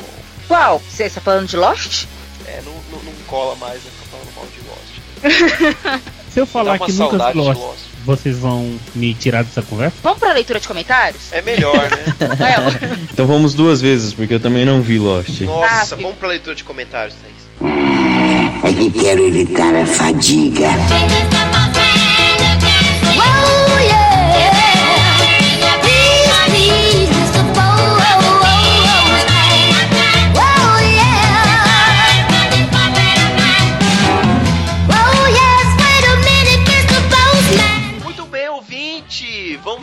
Qual? 0.48 0.80
Você 0.90 1.04
está 1.06 1.22
falando 1.22 1.48
de 1.48 1.58
Lost? 1.58 2.06
É, 2.46 2.62
não, 2.66 2.74
não, 2.92 3.02
não 3.04 3.14
cola 3.28 3.56
mais, 3.56 3.82
eu 3.86 3.92
tô 3.92 4.18
falando 4.18 4.36
mal 4.36 4.46
de 4.46 4.60
Lost. 4.70 6.02
Se 6.32 6.40
eu 6.42 6.46
falar 6.46 6.74
uma 6.74 6.86
que 6.86 6.92
nunca 6.92 7.18
saudade 7.18 7.34
vi 7.38 7.42
de 7.42 7.48
Lost, 7.48 7.62
Lost. 7.62 7.80
Vocês 8.06 8.38
vão 8.38 8.78
me 8.94 9.14
tirar 9.14 9.44
dessa 9.44 9.62
conversa? 9.62 9.96
Vamos 10.04 10.20
pra 10.20 10.32
leitura 10.34 10.60
de 10.60 10.68
comentários? 10.68 11.32
É 11.32 11.42
melhor, 11.42 11.74
né? 11.76 12.06
É, 12.46 12.56
Então 13.12 13.26
vamos 13.26 13.54
duas 13.54 13.82
vezes, 13.82 14.14
porque 14.14 14.36
eu 14.36 14.40
também 14.40 14.64
não 14.66 14.82
vi 14.82 15.00
Lost. 15.00 15.42
Nossa, 15.42 15.96
Ah, 15.96 15.98
vamos 16.02 16.18
pra 16.18 16.28
leitura 16.30 16.56
de 16.56 16.64
comentários, 16.64 17.16
Thaís. 17.16 17.36
É 18.64 18.74
que 18.74 18.92
quero 18.92 19.28
evitar 19.28 19.74
a 19.76 19.86
fadiga. 19.86 20.70
Whoa, 23.16 23.80
yeah. 23.82 24.16
Please, 25.82 26.30
please, 26.50 27.05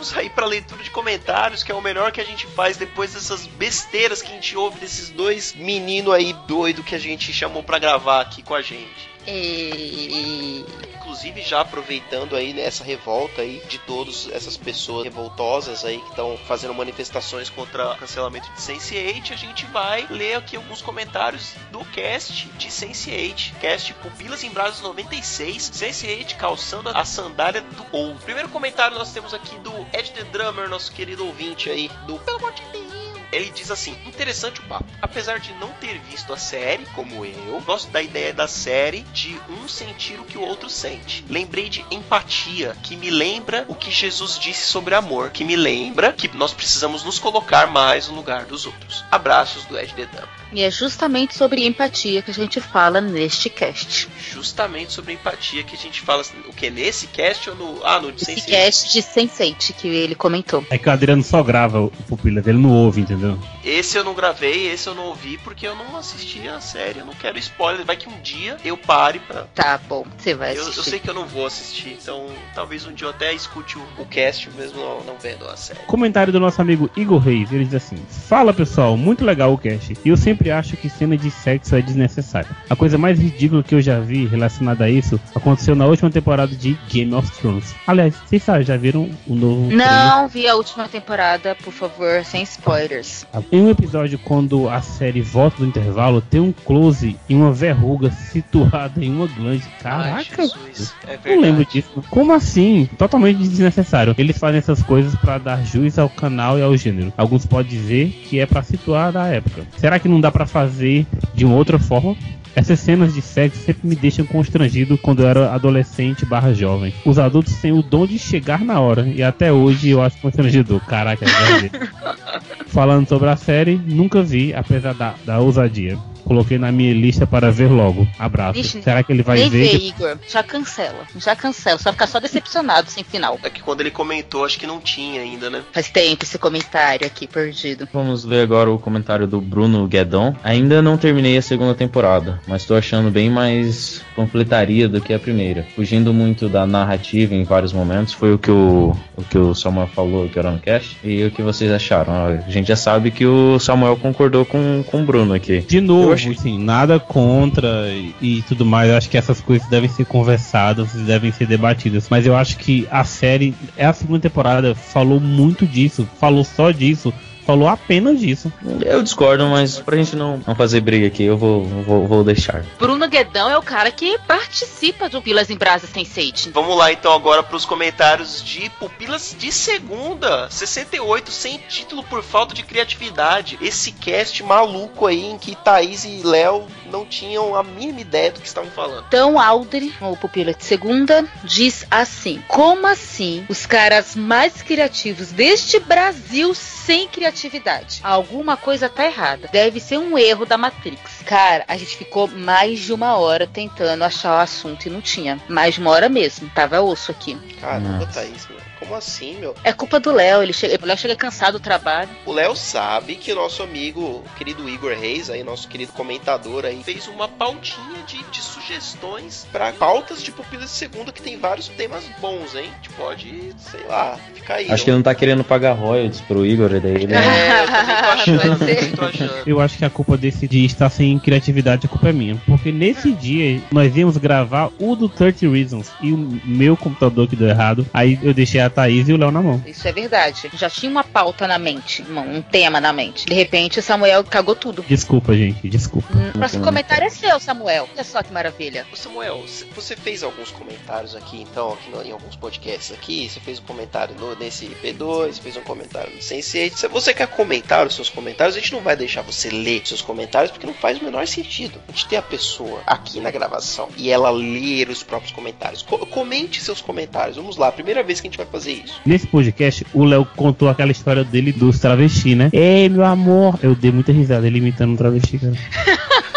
Vamos 0.03 0.17
aí 0.17 0.29
pra 0.29 0.45
leitura 0.45 0.83
de 0.83 0.91
comentários, 0.91 1.63
que 1.63 1.71
é 1.71 1.75
o 1.75 1.81
melhor 1.81 2.11
que 2.11 2.19
a 2.19 2.25
gente 2.25 2.45
faz 2.45 2.75
depois 2.75 3.13
dessas 3.13 3.47
besteiras 3.47 4.21
que 4.21 4.29
a 4.29 4.35
gente 4.35 4.57
ouve 4.57 4.77
desses 4.77 5.09
dois 5.09 5.53
meninos 5.53 6.13
aí 6.13 6.33
doido 6.45 6.83
que 6.83 6.93
a 6.93 6.99
gente 6.99 7.31
chamou 7.31 7.63
pra 7.63 7.79
gravar 7.79 8.19
aqui 8.19 8.43
com 8.43 8.53
a 8.53 8.61
gente. 8.61 9.12
E... 9.27 10.65
Inclusive 10.95 11.41
já 11.41 11.61
aproveitando 11.61 12.35
aí 12.35 12.53
nessa 12.53 12.83
revolta 12.83 13.41
aí 13.41 13.61
de 13.67 13.77
todas 13.77 14.27
essas 14.31 14.57
pessoas 14.57 15.03
revoltosas 15.03 15.85
aí 15.85 15.99
que 15.99 16.09
estão 16.09 16.37
fazendo 16.47 16.73
manifestações 16.73 17.49
contra 17.49 17.91
o 17.91 17.97
cancelamento 17.97 18.51
de 18.51 18.59
Sense8, 18.59 19.31
a 19.31 19.35
gente 19.35 19.65
vai 19.67 20.07
ler 20.09 20.35
aqui 20.35 20.55
alguns 20.55 20.81
comentários 20.81 21.53
do 21.71 21.85
cast 21.85 22.47
de 22.57 22.67
Sense8, 22.67 23.53
cast 23.59 23.93
Pupilas 23.95 24.43
em 24.43 24.49
Brasas 24.49 24.81
96, 24.81 25.71
Sense8 25.71 26.35
calçando 26.35 26.89
a 26.89 27.05
sandália 27.05 27.61
do 27.61 27.85
outro. 27.91 28.23
Primeiro 28.23 28.49
comentário 28.49 28.97
nós 28.97 29.13
temos 29.13 29.33
aqui 29.33 29.55
do 29.59 29.71
Ed 29.93 30.11
The 30.11 30.23
Drummer, 30.23 30.67
nosso 30.67 30.91
querido 30.91 31.25
ouvinte 31.25 31.69
aí, 31.69 31.89
do 32.07 32.17
Pelo 32.19 32.37
amor 32.37 32.53
de 32.53 32.63
Deus. 32.71 33.12
Ele 33.33 33.51
diz 33.53 33.71
assim: 33.71 33.95
interessante 34.05 34.59
o 34.59 34.63
papo. 34.63 34.85
Apesar 35.01 35.39
de 35.39 35.53
não 35.55 35.69
ter 35.69 35.99
visto 36.09 36.31
a 36.31 36.37
série, 36.37 36.85
como 36.93 37.25
eu, 37.25 37.61
gosto 37.65 37.89
da 37.91 38.01
ideia 38.01 38.33
da 38.33 38.47
série 38.47 39.01
de 39.13 39.35
um 39.49 39.67
sentir 39.67 40.19
o 40.19 40.25
que 40.25 40.37
o 40.37 40.41
outro 40.41 40.69
sente. 40.69 41.25
Lembrei 41.29 41.69
de 41.69 41.85
empatia, 41.89 42.75
que 42.83 42.95
me 42.95 43.09
lembra 43.09 43.65
o 43.67 43.75
que 43.75 43.91
Jesus 43.91 44.37
disse 44.37 44.67
sobre 44.67 44.95
amor, 44.95 45.31
que 45.31 45.43
me 45.43 45.55
lembra 45.55 46.13
que 46.13 46.27
nós 46.35 46.53
precisamos 46.53 47.03
nos 47.03 47.19
colocar 47.19 47.67
mais 47.67 48.07
no 48.07 48.15
lugar 48.15 48.45
dos 48.45 48.65
outros. 48.65 49.03
Abraços 49.11 49.65
do 49.65 49.77
Ed 49.79 49.93
The 49.93 50.05
Dump. 50.05 50.43
E 50.53 50.61
é 50.61 50.69
justamente 50.69 51.35
sobre 51.35 51.65
empatia 51.65 52.21
que 52.21 52.29
a 52.29 52.33
gente 52.33 52.61
fala 52.61 53.01
neste 53.01 53.49
cast. 53.49 54.07
Justamente 54.31 54.93
sobre 54.93 55.13
empatia 55.13 55.63
que 55.63 55.75
a 55.75 55.79
gente 55.79 55.99
fala 56.01 56.23
o 56.47 56.53
que 56.53 56.69
nesse 56.69 57.07
cast 57.07 57.49
ou 57.49 57.55
no 57.55 57.83
ah 57.83 57.99
no 57.99 58.11
de 58.11 58.21
Esse 58.21 58.35
Sense8? 58.35 58.45
cast 58.45 58.93
de 58.93 59.01
Sense8 59.01 59.73
que 59.73 59.87
ele 59.87 60.13
comentou. 60.13 60.63
É 60.69 60.77
que 60.77 60.87
o 60.87 60.91
Adriano 60.91 61.23
só 61.23 61.41
grava 61.41 61.81
o 61.81 61.89
pupila 61.89 62.39
dele, 62.39 62.59
não 62.59 62.71
ouve, 62.71 63.01
entendeu? 63.01 63.22
Esse 63.63 63.97
eu 63.97 64.03
não 64.03 64.13
gravei, 64.13 64.67
esse 64.71 64.87
eu 64.87 64.95
não 64.95 65.05
ouvi 65.05 65.37
porque 65.37 65.67
eu 65.67 65.75
não 65.75 65.97
assisti 65.97 66.47
a 66.47 66.59
série, 66.59 66.99
eu 66.99 67.05
não 67.05 67.13
quero 67.13 67.37
spoiler, 67.39 67.85
vai 67.85 67.95
que 67.95 68.09
um 68.09 68.19
dia 68.21 68.57
eu 68.63 68.77
pare 68.77 69.19
pra 69.19 69.43
Tá 69.53 69.77
bom, 69.77 70.05
você 70.17 70.33
vai 70.33 70.55
eu, 70.57 70.61
assistir. 70.61 70.77
eu 70.79 70.83
sei 70.83 70.99
que 70.99 71.09
eu 71.09 71.13
não 71.13 71.25
vou 71.25 71.45
assistir, 71.45 71.97
então 72.01 72.27
talvez 72.53 72.85
um 72.85 72.93
dia 72.93 73.07
eu 73.07 73.11
até 73.11 73.33
escute 73.33 73.77
o, 73.77 73.81
o 73.99 74.05
cast 74.05 74.49
mesmo 74.51 74.79
não, 74.79 75.03
não 75.03 75.15
vendo 75.21 75.47
a 75.47 75.55
série. 75.55 75.79
Comentário 75.87 76.31
do 76.33 76.39
nosso 76.39 76.61
amigo 76.61 76.89
Igor 76.95 77.19
Reis, 77.19 77.51
ele 77.51 77.65
diz 77.65 77.75
assim: 77.75 77.97
Fala 78.27 78.53
pessoal, 78.53 78.97
muito 78.97 79.23
legal 79.23 79.53
o 79.53 79.57
cast. 79.57 79.95
E 80.03 80.09
eu 80.09 80.17
sempre 80.17 80.51
acho 80.51 80.75
que 80.77 80.89
cena 80.89 81.17
de 81.17 81.29
sexo 81.31 81.75
é 81.75 81.81
desnecessária. 81.81 82.49
A 82.69 82.75
coisa 82.75 82.97
mais 82.97 83.19
ridícula 83.19 83.63
que 83.63 83.75
eu 83.75 83.81
já 83.81 83.99
vi 83.99 84.25
relacionada 84.25 84.85
a 84.85 84.89
isso 84.89 85.19
aconteceu 85.35 85.75
na 85.75 85.85
última 85.85 86.09
temporada 86.09 86.55
de 86.55 86.73
Game 86.89 87.13
of 87.13 87.29
Thrones. 87.39 87.73
Aliás, 87.85 88.15
vocês 88.25 88.43
sabem, 88.43 88.63
já 88.63 88.77
viram 88.77 89.09
o 89.27 89.35
novo. 89.35 89.71
Não 89.71 90.27
vi 90.27 90.47
a 90.47 90.55
última 90.55 90.87
temporada, 90.87 91.55
por 91.55 91.73
favor, 91.73 92.23
sem 92.25 92.43
spoilers. 92.43 93.02
Em 93.51 93.61
um 93.61 93.69
episódio, 93.69 94.17
quando 94.19 94.69
a 94.69 94.81
série 94.81 95.21
volta 95.21 95.57
do 95.57 95.65
intervalo, 95.65 96.21
tem 96.21 96.39
um 96.39 96.51
close 96.51 97.17
em 97.29 97.35
uma 97.35 97.51
verruga 97.51 98.11
situada 98.11 99.03
em 99.03 99.11
uma 99.11 99.27
glande. 99.27 99.63
Ai, 99.83 100.25
Caraca! 100.25 100.43
Jesus, 100.43 100.93
é 101.07 101.35
Não 101.35 101.41
lembro 101.41 101.65
disso. 101.65 102.03
Como 102.09 102.33
assim? 102.33 102.89
Totalmente 102.97 103.37
desnecessário. 103.37 104.15
Eles 104.17 104.37
fazem 104.37 104.59
essas 104.59 104.81
coisas 104.83 105.15
pra 105.15 105.37
dar 105.37 105.63
juiz 105.65 105.99
ao 105.99 106.09
canal 106.09 106.57
e 106.57 106.61
ao 106.61 106.75
gênero. 106.77 107.13
Alguns 107.17 107.45
podem 107.45 107.71
dizer 107.71 108.09
que 108.27 108.39
é 108.39 108.45
pra 108.45 108.63
situar 108.63 109.11
da 109.11 109.27
época. 109.27 109.65
Será 109.77 109.99
que 109.99 110.07
não 110.07 110.21
dá 110.21 110.31
pra 110.31 110.45
fazer 110.45 111.05
de 111.33 111.45
uma 111.45 111.55
outra 111.55 111.77
forma? 111.79 112.15
Essas 112.55 112.79
cenas 112.79 113.13
de 113.13 113.21
sexo 113.21 113.63
sempre 113.63 113.87
me 113.87 113.95
deixam 113.95 114.25
constrangido 114.25 114.97
quando 114.97 115.23
eu 115.23 115.27
era 115.27 115.53
adolescente 115.53 116.25
barra 116.25 116.53
jovem. 116.53 116.93
Os 117.05 117.17
adultos 117.17 117.55
têm 117.55 117.71
o 117.71 117.81
dom 117.81 118.05
de 118.05 118.19
chegar 118.19 118.63
na 118.63 118.79
hora 118.79 119.07
e 119.07 119.23
até 119.23 119.51
hoje 119.51 119.89
eu 119.89 120.01
acho 120.01 120.17
constrangedor. 120.19 120.79
Caraca, 120.85 121.25
é 121.25 121.27
verdade. 121.27 121.89
Falando 122.67 123.07
sobre 123.07 123.29
a 123.29 123.35
série, 123.35 123.75
nunca 123.75 124.21
vi, 124.21 124.53
apesar 124.53 124.93
da, 124.93 125.15
da 125.25 125.39
ousadia. 125.39 125.97
Coloquei 126.25 126.57
na 126.57 126.71
minha 126.71 126.93
lista 126.93 127.25
para 127.27 127.51
ver 127.51 127.67
logo. 127.69 128.07
Abraço. 128.17 128.53
Vixe, 128.53 128.81
Será 128.81 129.03
que 129.03 129.11
ele 129.11 129.23
vai 129.23 129.39
Nem 129.39 129.49
ver? 129.49 129.77
vê, 129.77 129.87
Igor. 129.87 130.17
Já 130.27 130.43
cancela. 130.43 131.05
Já 131.17 131.35
cancela. 131.35 131.77
Só 131.77 131.91
ficar 131.91 132.07
só 132.07 132.19
decepcionado 132.19 132.89
sem 132.89 133.03
final. 133.03 133.39
É 133.43 133.49
que 133.49 133.61
quando 133.61 133.81
ele 133.81 133.91
comentou, 133.91 134.45
acho 134.45 134.59
que 134.59 134.67
não 134.67 134.79
tinha 134.79 135.21
ainda, 135.21 135.49
né? 135.49 135.61
Faz 135.71 135.89
tempo 135.89 136.23
esse 136.23 136.37
comentário 136.37 137.05
aqui 137.05 137.27
perdido. 137.27 137.87
Vamos 137.93 138.23
ler 138.23 138.41
agora 138.41 138.71
o 138.71 138.79
comentário 138.79 139.27
do 139.27 139.39
Bruno 139.41 139.87
Guedon. 139.87 140.35
Ainda 140.43 140.81
não 140.81 140.97
terminei 140.97 141.37
a 141.37 141.41
segunda 141.41 141.73
temporada, 141.75 142.39
mas 142.47 142.65
tô 142.65 142.75
achando 142.75 143.09
bem 143.11 143.29
mais 143.29 144.01
panfletaria 144.15 144.87
do 144.87 145.01
que 145.01 145.13
a 145.13 145.19
primeira. 145.19 145.65
Fugindo 145.75 146.13
muito 146.13 146.47
da 146.47 146.65
narrativa 146.65 147.33
em 147.35 147.43
vários 147.43 147.73
momentos, 147.73 148.13
foi 148.13 148.33
o 148.33 148.37
que 148.37 148.51
o, 148.51 148.95
o 149.17 149.23
que 149.23 149.37
o 149.37 149.53
Samuel 149.53 149.87
falou 149.87 150.29
que 150.29 150.39
era 150.39 150.51
no 150.51 150.59
cast. 150.59 150.97
E 151.03 151.25
o 151.25 151.31
que 151.31 151.41
vocês 151.41 151.71
acharam? 151.71 152.13
A 152.13 152.49
gente 152.49 152.67
já 152.67 152.75
sabe 152.75 153.11
que 153.11 153.25
o 153.25 153.59
Samuel 153.59 153.97
concordou 153.97 154.45
com, 154.45 154.83
com 154.85 155.01
o 155.01 155.05
Bruno 155.05 155.33
aqui. 155.33 155.61
De 155.61 155.81
novo, 155.81 156.12
Eu 156.13 156.31
achei- 156.31 156.31
assim, 156.33 156.59
nada 156.59 156.99
contra 156.99 157.87
e, 157.89 158.13
e 158.21 158.41
tudo 158.43 158.65
mais. 158.65 158.89
Eu 158.89 158.97
acho 158.97 159.09
que 159.09 159.17
essas 159.17 159.41
coisas 159.41 159.67
devem 159.67 159.89
ser 159.89 160.05
conversadas 160.05 160.93
devem 160.93 161.31
ser 161.31 161.47
debatidas. 161.47 162.07
Mas 162.09 162.25
eu 162.25 162.35
acho 162.35 162.57
que 162.57 162.87
a 162.91 163.03
série, 163.03 163.53
é 163.75 163.85
a 163.85 163.93
segunda 163.93 164.19
temporada, 164.19 164.73
falou 164.75 165.19
muito 165.19 165.65
disso, 165.65 166.07
falou 166.19 166.43
só 166.43 166.71
disso, 166.71 167.13
falou 167.45 167.67
apenas 167.67 168.19
disso. 168.19 168.51
Eu 168.81 169.01
discordo, 169.03 169.45
mas 169.47 169.79
pra 169.79 169.97
gente 169.97 170.15
não, 170.15 170.41
não 170.45 170.55
fazer 170.55 170.81
briga 170.81 171.07
aqui, 171.07 171.23
eu 171.23 171.37
vou, 171.37 171.63
vou, 171.63 172.07
vou 172.07 172.23
deixar. 172.23 172.63
Bruno 172.79 173.07
Guedão 173.07 173.49
é 173.49 173.57
o 173.57 173.61
cara 173.61 173.91
que 173.91 174.17
participa 174.27 175.09
do 175.09 175.21
Pilas 175.21 175.49
em 175.49 175.57
Brasa 175.57 175.87
Sense8. 175.87 176.51
Vamos 176.53 176.77
lá 176.77 176.91
então 176.91 177.13
agora 177.13 177.43
para 177.43 177.55
os 177.55 177.65
comentários 177.65 178.43
de 178.43 178.69
Pupilas 178.71 179.35
de 179.37 179.51
segunda, 179.51 180.49
68, 180.49 181.31
sem 181.31 181.57
título 181.69 182.03
por 182.03 182.23
falta 182.23 182.53
de 182.53 182.63
criatividade. 182.63 183.57
Esse 183.61 183.91
cast 183.91 184.41
maluco 184.43 185.05
aí 185.05 185.25
em 185.25 185.37
que 185.37 185.55
Thaís 185.55 186.05
e 186.05 186.21
Léo 186.23 186.65
não 186.93 187.05
tinham 187.05 187.55
a 187.55 187.63
mínima 187.63 188.01
ideia 188.01 188.31
do 188.31 188.39
que 188.39 188.47
estavam 188.47 188.69
falando. 188.69 189.05
Então 189.07 189.39
Aldri, 189.39 189.91
o 189.99 190.15
pupila 190.15 190.53
de 190.53 190.63
segunda, 190.63 191.27
diz 191.43 191.85
assim: 191.89 192.41
Como 192.47 192.85
assim 192.85 193.43
os 193.49 193.65
caras 193.65 194.15
mais 194.15 194.61
criativos 194.61 195.31
deste 195.31 195.79
Brasil 195.79 196.53
sem 196.53 197.07
criatividade? 197.07 197.99
Alguma 198.03 198.55
coisa 198.55 198.87
tá 198.87 199.05
errada. 199.05 199.49
Deve 199.51 199.79
ser 199.79 199.97
um 199.97 200.17
erro 200.17 200.45
da 200.45 200.57
Matrix. 200.57 201.22
Cara, 201.25 201.63
a 201.67 201.77
gente 201.77 201.97
ficou 201.97 202.27
mais 202.27 202.79
de 202.79 202.93
uma 202.93 203.17
hora 203.17 203.47
tentando 203.47 204.03
achar 204.03 204.37
o 204.37 204.41
assunto 204.41 204.85
e 204.85 204.89
não 204.89 205.01
tinha. 205.01 205.39
Mais 205.47 205.75
de 205.75 205.81
uma 205.81 205.91
hora 205.91 206.09
mesmo. 206.09 206.49
Tava 206.49 206.81
osso 206.81 207.11
aqui. 207.11 207.35
Caramba. 207.59 208.05
Thaís, 208.07 208.47
meu. 208.47 208.63
Como 208.83 208.95
assim, 208.95 209.37
meu? 209.39 209.55
É 209.63 209.71
culpa 209.71 209.97
do 209.97 210.11
Léo. 210.11 210.43
Ele 210.43 210.51
chega, 210.51 210.77
o 210.83 210.85
Léo 210.85 210.97
chega 210.97 211.15
cansado 211.15 211.57
do 211.57 211.63
trabalho. 211.63 212.09
O 212.25 212.33
Léo 212.33 212.53
sabe 212.53 213.15
que 213.15 213.31
o 213.31 213.35
nosso 213.35 213.63
amigo, 213.63 214.01
o 214.01 214.23
querido 214.37 214.67
Igor 214.67 214.93
Reis, 214.93 215.29
aí, 215.29 215.41
nosso 215.41 215.69
querido 215.69 215.93
comentador 215.93 216.65
aí, 216.65 216.83
fez 216.83 217.07
uma 217.07 217.27
pautinha 217.27 218.03
de, 218.05 218.21
de 218.23 218.41
sugestões 218.41 219.47
para 219.51 219.71
pautas 219.71 220.21
de 220.21 220.31
Pupilas 220.31 220.65
de 220.65 220.75
segunda 220.75 221.13
que 221.13 221.21
tem 221.21 221.37
vários 221.37 221.69
temas 221.69 222.03
bons, 222.19 222.55
hein? 222.55 222.69
A 222.69 222.75
gente 222.75 222.89
pode, 222.89 223.55
sei 223.57 223.85
lá, 223.87 224.17
ficar 224.33 224.55
aí. 224.55 224.69
Acho 224.69 224.83
que 224.83 224.89
ele 224.89 224.97
não 224.97 225.03
tá 225.03 225.15
querendo 225.15 225.43
pagar 225.45 225.73
royalties 225.73 226.19
pro 226.21 226.45
Igor, 226.45 226.69
daí 226.81 227.03
ele. 227.03 227.13
É, 227.13 227.63
eu 227.63 227.67
também 227.67 227.95
tô 227.95 228.09
achando, 228.11 228.59
também 228.59 228.91
tô 228.91 229.05
achando. 229.05 229.33
Eu 229.45 229.61
acho 229.61 229.77
que 229.77 229.85
a 229.85 229.89
culpa 229.89 230.17
desse 230.17 230.45
dia 230.45 230.65
estar 230.65 230.89
sem 230.89 231.12
criatividade, 231.19 231.85
a 231.85 231.89
culpa 231.89 232.09
é 232.09 232.13
minha. 232.13 232.35
Porque 232.45 232.71
nesse 232.71 233.11
dia 233.11 233.61
nós 233.71 233.95
íamos 233.95 234.17
gravar 234.17 234.69
o 234.79 234.95
do 234.95 235.07
30 235.09 235.49
Reasons 235.49 235.91
e 236.01 236.11
o 236.11 236.17
meu 236.45 236.75
computador 236.77 237.27
que 237.27 237.35
deu 237.35 237.47
errado. 237.49 237.85
Aí 237.93 238.19
eu 238.21 238.33
deixei 238.33 238.61
a 238.61 238.69
Thaís 238.69 239.07
e 239.09 239.13
o 239.13 239.17
Léo 239.17 239.31
na 239.31 239.41
mão. 239.41 239.61
Isso 239.65 239.87
é 239.87 239.91
verdade. 239.91 240.49
Já 240.53 240.69
tinha 240.69 240.89
uma 240.91 241.03
pauta 241.03 241.47
na 241.47 241.57
mente, 241.59 242.03
um 242.09 242.41
tema 242.41 242.79
na 242.79 242.91
mente. 242.93 243.25
De 243.25 243.33
repente, 243.33 243.79
o 243.79 243.83
Samuel 243.83 244.23
cagou 244.23 244.55
tudo. 244.55 244.83
Desculpa, 244.87 245.33
gente, 245.35 245.67
desculpa. 245.69 246.07
Hum, 246.15 246.29
O 246.29 246.37
próximo 246.39 246.63
comentário 246.63 247.05
é 247.05 247.09
seu, 247.09 247.39
Samuel. 247.39 247.87
Olha 247.93 248.03
só 248.03 248.21
que 248.23 248.31
maravilha. 248.33 248.85
Ô 248.91 248.95
Samuel, 248.95 249.43
você 249.75 249.95
fez 249.95 250.23
alguns 250.23 250.51
comentários 250.51 251.15
aqui, 251.15 251.41
então, 251.41 251.73
aqui 251.73 251.89
no- 251.91 252.03
em 252.03 252.11
alguns 252.11 252.35
podcasts 252.35 252.91
aqui. 252.91 253.29
Você 253.29 253.39
fez 253.39 253.59
um 253.59 253.63
comentário 253.63 254.15
no, 254.19 254.35
nesse 254.35 254.65
P2, 254.83 255.39
fez 255.39 255.57
um 255.57 255.61
comentário 255.61 256.11
no 256.13 256.19
Sense8. 256.19 256.73
Se 256.75 256.87
você 256.87 257.13
quer 257.13 257.27
comentar 257.27 257.85
os 257.87 257.95
seus 257.95 258.09
comentários, 258.09 258.55
a 258.55 258.59
gente 258.59 258.73
não 258.73 258.81
vai 258.81 258.95
deixar 258.95 259.21
você 259.21 259.49
ler 259.49 259.81
seus 259.85 260.01
comentários, 260.01 260.51
porque 260.51 260.65
não 260.67 260.73
faz 260.73 260.99
o 261.03 261.05
menor 261.05 261.27
sentido. 261.27 261.79
A 261.87 261.91
gente 261.91 262.07
tem 262.07 262.17
a 262.17 262.21
pessoa 262.21 262.81
aqui 262.87 263.19
na 263.19 263.29
gravação 263.29 263.89
e 263.97 264.09
ela 264.09 264.29
ler 264.31 264.89
os 264.89 265.03
próprios 265.03 265.31
comentários. 265.31 265.81
Co- 265.81 266.05
comente 266.05 266.61
seus 266.61 266.81
comentários. 266.81 267.37
Vamos 267.37 267.57
lá, 267.57 267.71
primeira 267.71 268.01
vez 268.03 268.19
que 268.21 268.27
a 268.27 268.29
gente 268.29 268.37
vai 268.37 268.47
fazer 268.47 268.73
isso. 268.73 268.99
Nesse 269.05 269.27
podcast, 269.27 269.85
o 269.93 270.03
Léo 270.03 270.25
contou 270.35 270.69
aquela 270.69 270.91
história 270.91 271.23
dele 271.23 271.51
dos 271.51 271.79
travesti, 271.79 272.35
né? 272.35 272.49
Ei, 272.53 272.87
meu 272.89 273.03
amor! 273.05 273.59
Eu 273.61 273.75
dei 273.75 273.91
muita 273.91 274.11
risada 274.11 274.47
ele 274.47 274.57
imitando 274.59 274.93
um 274.93 274.95
travesti, 274.97 275.37
cara. 275.39 275.53